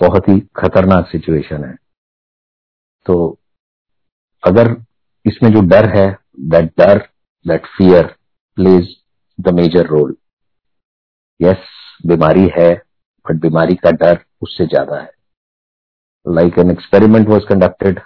[0.00, 1.74] बहुत ही खतरनाक सिचुएशन है।
[3.06, 3.38] तो
[4.42, 4.70] अगर
[5.26, 6.06] इसमें जो डर है
[6.40, 6.98] दैट डर
[7.46, 8.06] that fear
[8.56, 8.94] plays
[9.40, 10.16] the major role
[11.40, 11.66] yes
[12.06, 12.74] बीमारी है
[13.26, 15.10] बट बीमारी का डर उससे ज़्यादा है।
[16.26, 18.00] Like an experiment was conducted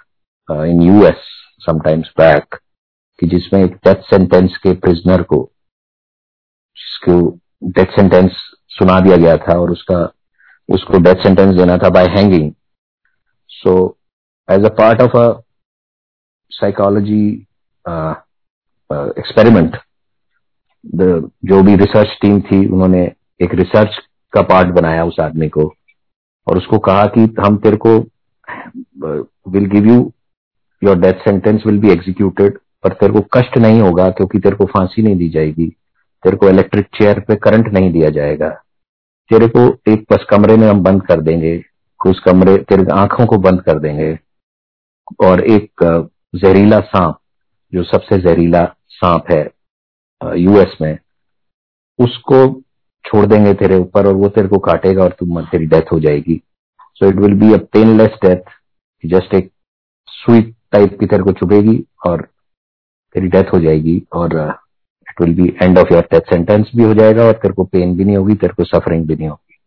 [0.49, 1.29] in US
[1.61, 2.55] sometimes back
[3.21, 5.37] कि जिसमें एक डेथ सेंटेंस के प्रिजनर को,
[6.77, 7.15] जिसको
[7.71, 8.31] डेथ सेंटेंस
[8.71, 10.03] सुना दिया गया था और उसका,
[10.69, 12.51] उसको डेथ सेंटेंस देना था by hanging
[13.51, 13.75] so
[14.49, 15.27] as a part of a
[16.51, 17.25] psychology
[19.19, 19.77] experiment
[21.43, 23.03] जो भी रिसर्च टीम थी, उन्होंने
[23.41, 23.97] एक रिसर्च
[24.33, 25.73] का पार्ट बनाया उस आदमी को।
[26.47, 27.97] और उसको कहा कि हम तेरे को
[29.51, 30.11] will give you
[30.83, 34.65] your death sentence will be executed पर तेरे को कष्ट नहीं होगा क्योंकि तेरे को
[34.65, 35.67] फांसी नहीं दी जाएगी।
[36.23, 38.49] तेरे को इलेक्ट्रिक चेयर पे करंट नहीं दिया जाएगा।
[39.31, 41.63] तेरे को एक बस कमरे में हम बंद कर देंगे,
[42.05, 44.19] उस कमरे, तेरे आँखों को बंद कर देंगे।
[45.23, 45.83] और एक
[46.35, 47.17] जहरीला सांप,
[47.73, 49.51] जो सबसे जहरीला सांप है
[50.35, 50.97] यूएस में,
[51.99, 52.62] उसको
[53.05, 56.41] छोड़ देंगे तेरे ऊपर और वो तेरे को काटेगा और तुम, तेरी डेथ हो जाएगी।
[56.95, 58.51] So it will be a painless death
[59.03, 59.51] just एक
[60.07, 62.21] स्वीट टाइप की तेरे को चुभेगी और
[63.15, 64.35] तेरी डेथ हो जाएगी और
[65.09, 67.95] it will be end of your death sentence भी हो जाएगा और तेरे को पेन
[67.97, 69.57] भी नहीं होगी, तेरे को सफरिंग भी नहीं होगी।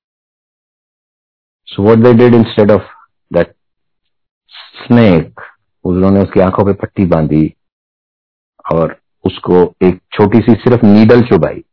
[1.68, 2.93] So what they did instead of
[3.30, 3.55] that
[4.78, 5.41] snake
[5.84, 7.47] उन्होंने उसकी आँखों पे पट्टी बांधी
[8.64, 11.64] और उसको एक छोटी सी सिर्फ़ नीडल चुभाई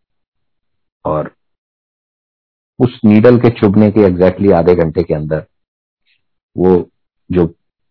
[1.05, 1.31] और
[2.79, 5.45] उस नीडल के चुभने के एग्जैक्टली आधे घंटे के अंदर
[6.55, 6.75] वो
[7.29, 7.45] जो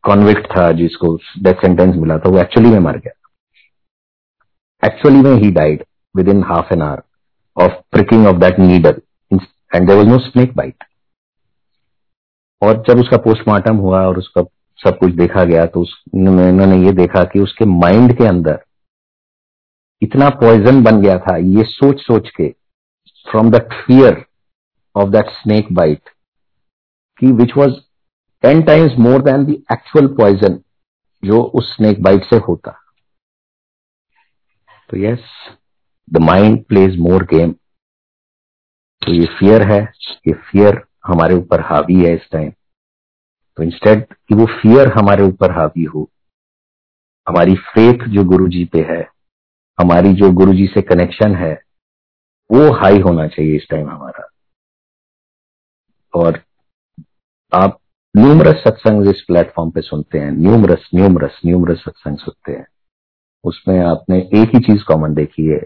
[0.04, 3.12] कॉन्विक्ट था, जिसको डेथ सेंटेंस मिला था, वो एक्चुअली में मर गया।
[4.82, 5.84] एक्चुअली में he died
[6.28, 7.02] within half an hour
[7.56, 10.84] of pricking of that needle and there was no snake bite
[12.62, 14.42] और जब उसका पोस्टमार्टम हुआ और उसका
[14.78, 15.80] सब कुछ देखा गया तो
[16.14, 18.58] उन्होंने ये देखा कि उसके माइंड के अंदर
[20.02, 22.48] इतना पॉइजन बन गया था, ये सोच सोच के
[23.26, 24.24] from that fear
[24.96, 26.10] of that snake bite
[27.22, 27.80] कि which was
[28.44, 30.60] ten times more than the actual poison
[31.22, 32.78] जो उस स्नेक बाइट से होता
[34.90, 35.28] तो yes
[36.08, 37.52] the mind plays more game
[39.02, 39.80] तो ये फियर है
[40.28, 42.50] ये फियर हमारे ऊपर हावी है इस टाइम
[43.58, 46.08] तो इंस्टेड कि वो फियर हमारे ऊपर हावी हो
[47.26, 49.00] हमारी फेथ जो गुरु जी पे है
[49.78, 51.52] हमारी जो गुरु जी से कनेक्शन है
[52.50, 54.28] वो हाई होना चाहिए इस टाइम हमारा
[56.14, 56.40] और
[57.52, 57.78] आप
[58.14, 62.66] न्यूमरस सत्संग इस प्लेटफॉर्म पे सुनते हैं न्यूमरस न्यूमरस न्यूमरस सत्संग सुनते हैं।
[63.44, 65.60] उसमें आपने एक ही चीज़ कॉमन देखी है,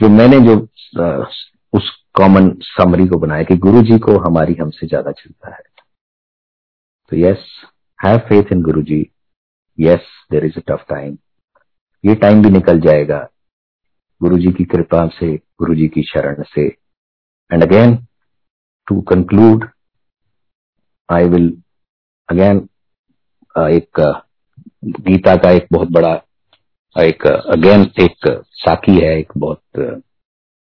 [0.00, 0.56] जो मैंने जो
[1.72, 5.62] उस कॉमन समरी को बनाया कि गुरु जी को हमारी हमसे ज़्यादा चिंता है।
[7.12, 7.44] तो yes
[7.98, 9.00] have faith in Guru ji
[9.78, 11.16] yes there is a tough time
[12.04, 13.18] ये टाइम भी निकल जाएगा
[14.20, 16.66] गुरु जी की कृपा से गुरु जी की शरण से।
[17.50, 17.96] And again
[18.88, 19.68] to conclude
[21.08, 21.50] I will
[22.28, 22.68] again
[23.54, 24.00] एक
[24.84, 26.14] गीता का एक बहुत बड़ा,
[26.96, 29.62] एक अगेन एक साकी है, एक बहुत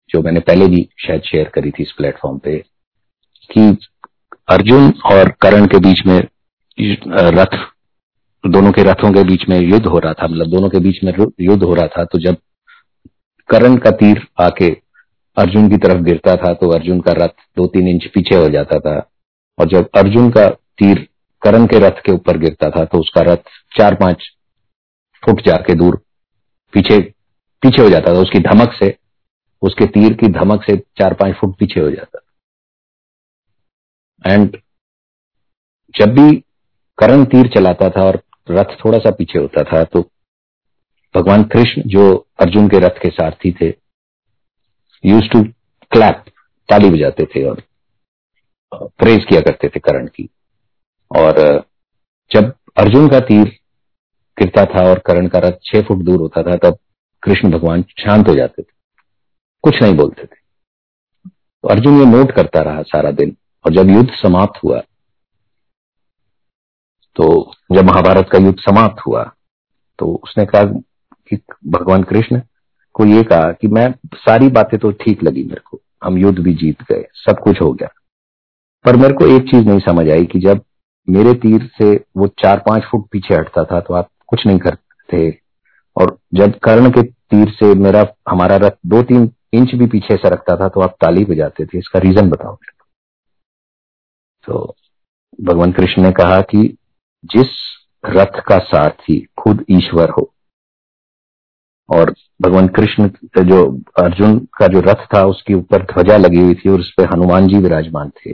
[0.10, 2.58] जो मैंने पहले भी शायद शेयर करी थी इस प्लेटफॉर्म पे,
[3.50, 3.78] कि
[4.50, 6.20] अर्जुन और करण के बीच में
[6.78, 7.58] रथ,
[8.44, 11.14] दोनों के रथों के बीच में युद्ध हो रहा था मतलब दोनों के बीच में
[11.42, 12.38] युद्ध हो रहा था तो जब
[13.50, 14.70] करण का तीर आके
[15.38, 18.80] अर्जुन की तरफ़ गिरता था तो अर्जुन का रथ दो तीन इंच पीछे हो जाता
[18.80, 18.98] था।
[19.58, 21.08] और जब अर्जुन का तीर
[21.42, 24.30] करण के रथ के ऊपर गिरता था तो उसका रथ चार पाँच
[25.24, 25.96] फुट जाके दूर
[26.74, 27.00] पीछे
[27.64, 28.96] पीछे हो जाता था। उसकी धमक से,
[29.62, 32.32] उसके तीर की धमक से चार पाँच फुट पीछे हो जाता था।
[34.24, 34.58] एंड
[35.94, 36.36] जब भी
[36.98, 40.02] करण तीर चलाता था और रथ थोड़ा सा पीछे होता था तो
[41.16, 42.06] भगवान कृष्ण जो
[42.40, 43.70] अर्जुन के रथ के सारथी थे
[45.06, 45.44] यूज़ टू
[45.92, 46.24] क्लैप
[46.70, 47.62] ताली बजाते थे और
[48.72, 50.30] प्रेज किया करते थे करण की।
[51.12, 51.38] और
[52.32, 53.46] जब अर्जुन का तीर
[54.38, 56.78] गिरता था और करण का रथ छह फुट दूर होता था, तब
[57.24, 58.74] कृष्ण भगवान शांत हो जाते थे।
[59.64, 60.36] कुछ नहीं बोलते थे।
[61.26, 63.36] तो अर्जुन ये नोट करता रहा सारा दिन
[63.66, 64.80] और जब युद्ध समाप्त हुआ
[67.16, 67.26] तो
[67.72, 69.24] जब महाभारत का युद्ध समाप्त हुआ
[70.00, 70.64] तो उसने कहा
[71.30, 71.38] कि
[71.68, 72.42] भगवान कृष्ण
[72.96, 76.54] को ये कहा कि मैं, सारी बातें तो ठीक लगी मेरे को। हम युद्ध भी
[76.54, 77.90] जीत गए, सब कुछ हो गया।
[78.86, 80.62] पर मेरे को एक चीज़ नहीं समझ आई कि जब
[81.10, 85.40] मेरे तीर से वो चार पाँच फुट पीछे हटता था तो आप कुछ नहीं करते।
[85.96, 90.56] और जब कर्ण के तीर से मेरा, हमारा रथ दो तीन इंच भी पीछे सरकता
[90.56, 92.86] था तो आप ताली बजाते थे। इसका रीजन बताओ मेरे को।
[94.46, 94.76] तो
[95.42, 96.78] भगवान कृष्ण ने कहा कि
[97.26, 97.48] जिस
[98.06, 100.35] रथ का सारथी खुद ईश्वर हो
[101.90, 103.08] और भगवान कृष्ण
[103.40, 103.64] जो
[104.00, 107.48] अर्जुन का जो रथ था, उसके ऊपर ध्वजा लगी हुई थी और उस पर हनुमान
[107.48, 108.32] जी विराजमान थे।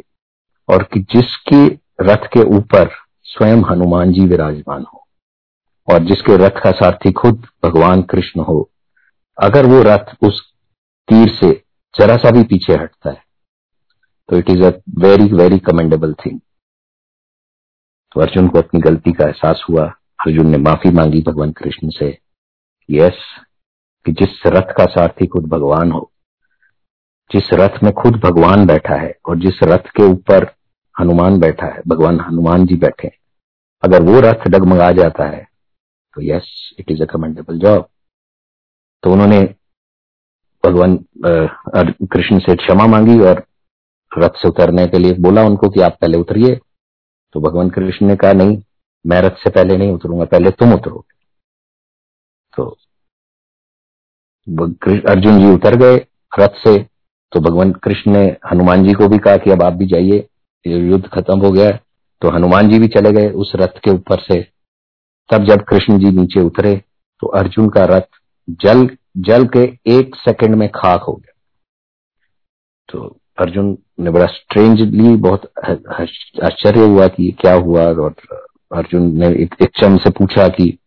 [0.70, 1.66] और कि जिसके
[2.04, 2.90] रथ के ऊपर
[3.26, 5.06] स्वयं हनुमान जी विराजमान हो
[5.88, 8.70] और जिसके रथ का सारथी खुद भगवान कृष्ण हो,
[9.38, 10.42] अगर वो रथ उस
[11.10, 11.52] तीर से
[11.96, 13.24] जरा सा भी पीछे हटता है
[14.30, 16.40] तो it is a very very commendable thing
[18.12, 19.86] तो अर्जुन को अपनी गलती का एहसास हुआ।
[20.20, 22.18] अर्जुन ने माफ़ी मांगी भगवान कृष्ण से।
[22.90, 23.18] यस,
[24.06, 26.12] कि जिस रथ का सारथी खुद भगवान हो,
[27.32, 30.46] जिस रथ में खुद भगवान बैठा है और जिस रथ के ऊपर
[30.96, 33.12] हनुमान बैठा है, भगवान हनुमान जी बैठे
[33.84, 35.48] अगर वो रथ डगमगा जाता है
[36.16, 37.88] तो yes it is a commendable job
[39.04, 39.42] तो उन्होंने
[40.64, 40.98] भगवान
[42.08, 43.44] कृष्ण से क्षमा मांगी और
[44.12, 46.56] रथ से उतरने के लिए बोला उनको कि आप पहले उतरिए।
[47.36, 48.62] तो भगवान कृष्ण ने कहा, नहीं,
[49.06, 51.21] मैं रथ से पहले नहीं उतरूँगा, पहले तुम उतरोगे।
[52.58, 52.66] तो
[55.10, 55.96] अर्जुन जी उतर गए
[56.32, 56.78] रथ से
[57.32, 60.28] तो भगवान कृष्ण ने हनुमान जी को भी कहा कि अब आप भी जाइए
[60.66, 61.70] युद्ध खत्म हो गया
[62.22, 64.42] तो हनुमान जी भी चले गए उस रथ के ऊपर से।
[65.30, 66.76] तब जब कृष्ण जी नीचे उतरे
[67.22, 68.20] तो अर्जुन का रथ
[68.64, 68.88] जल
[69.28, 71.34] जल के एक सेकंड में खाक हो गया।
[72.90, 73.00] तो
[73.40, 75.52] अर्जुन ने बड़ा स्ट्रेंजली बहुत
[76.44, 78.16] आश्चर्य हुआ कि क्या हुआ, और
[78.72, 80.78] अर्जुन ने एक चम से पूछा कि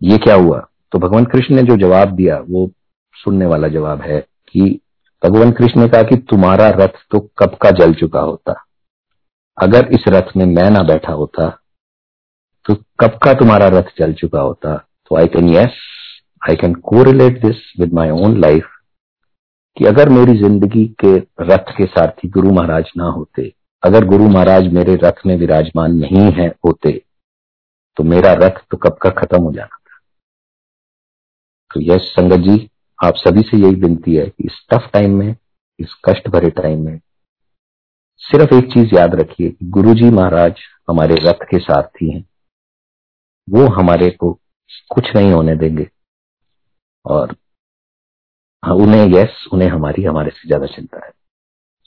[0.00, 0.66] ये क्या हुआ?
[0.94, 2.70] तो भगवान कृष्ण ने जो जवाब दिया, वो
[3.16, 4.18] सुनने वाला जवाब है
[4.48, 4.60] कि
[5.22, 8.54] भगवान कृष्ण ने कहा कि तुम्हारा रथ तो कब का जल चुका होता?
[9.58, 11.48] अगर इस रथ में मैं ना बैठा होता
[12.66, 14.76] तो कब का तुम्हारा रथ जल चुका होता?
[14.76, 15.82] तो I can yes
[16.42, 18.68] I can correlate this with my own life
[19.76, 24.72] कि अगर मेरी ज़िंदगी के रथ के सारथी गुरु महाराज ना होते, अगर गुरु महाराज
[24.72, 27.00] मेरे रथ में विराजमान नहीं है होते
[27.96, 29.78] तो मेरा रथ तो कब का खत्म हो जाना?
[31.74, 32.70] तो यश संगत जी,
[33.04, 35.36] आप सभी से यही विनती है कि इस टफ टाइम में,
[35.78, 37.00] इस कष्ट भरे टाइम में
[38.18, 40.60] सिर्फ़ एक चीज़ याद रखिए कि गुरु जी महाराज
[40.90, 42.24] हमारे रथ के सारथी हैं।
[43.50, 44.32] वो हमारे को
[44.94, 45.88] कुछ नहीं होने देंगे।
[47.04, 47.36] और
[48.64, 51.12] हाँ उन्हें यस उन्हें हमारी, हमारे से ज़्यादा चिंता है।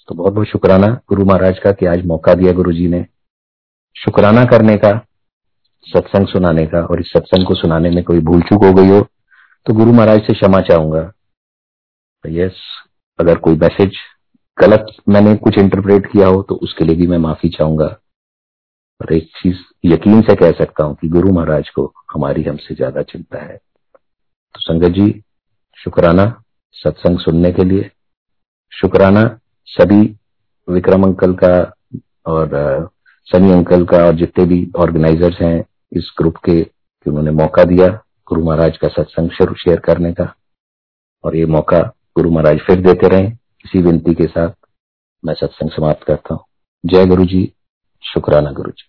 [0.08, 3.06] तो बहुत बहुत शुक्राना गुरु महाराज का कि आज मौका दिया गुरु जी ने।
[3.96, 4.98] शुक्राना करने का,
[5.88, 9.08] सत्संग सुनाने का, और इस सत्संग को सुनाने में कोई भूल चूक हो गई हो
[9.68, 10.99] तो गुरु महाराज से क्षमा चाहूँगा।
[12.24, 12.59] यस
[13.20, 13.95] अगर कोई मैसेज
[14.57, 17.86] गलत मैंने कुछ इंटरप्रेट किया हो तो उसके लिए भी मैं माफ़ी चाहूँगा।
[19.01, 23.01] और एक चीज़ यकीन से कह सकता हूँ कि गुरु महाराज को हमारी हमसे ज़्यादा
[23.03, 25.09] चिंता है। तो संगत जी,
[25.78, 26.26] शुक्राना
[26.76, 27.91] सत्संग सुनने के लिए।
[28.74, 29.28] शुक्राना
[29.68, 30.01] सभी
[30.68, 31.55] विक्रम अंकल का
[32.28, 32.89] और
[33.28, 37.88] सनी अंकल का और जितने भी ऑर्गेनाइजर्स हैं, इस ग्रुप के कि उन्होंने मौका दिया।
[38.28, 40.34] गुरु महाराज का सत्संग शेयर करने का।
[41.24, 41.80] और ये मौका
[42.16, 43.28] गुरु महाराज फिर देते रहे
[43.66, 44.50] इसी विनती के साथ
[45.24, 46.44] मैं सत्संग समाप्त करता हूँ।
[46.84, 47.44] जय गुरु जी
[48.04, 48.88] शुक्राना गुरु जी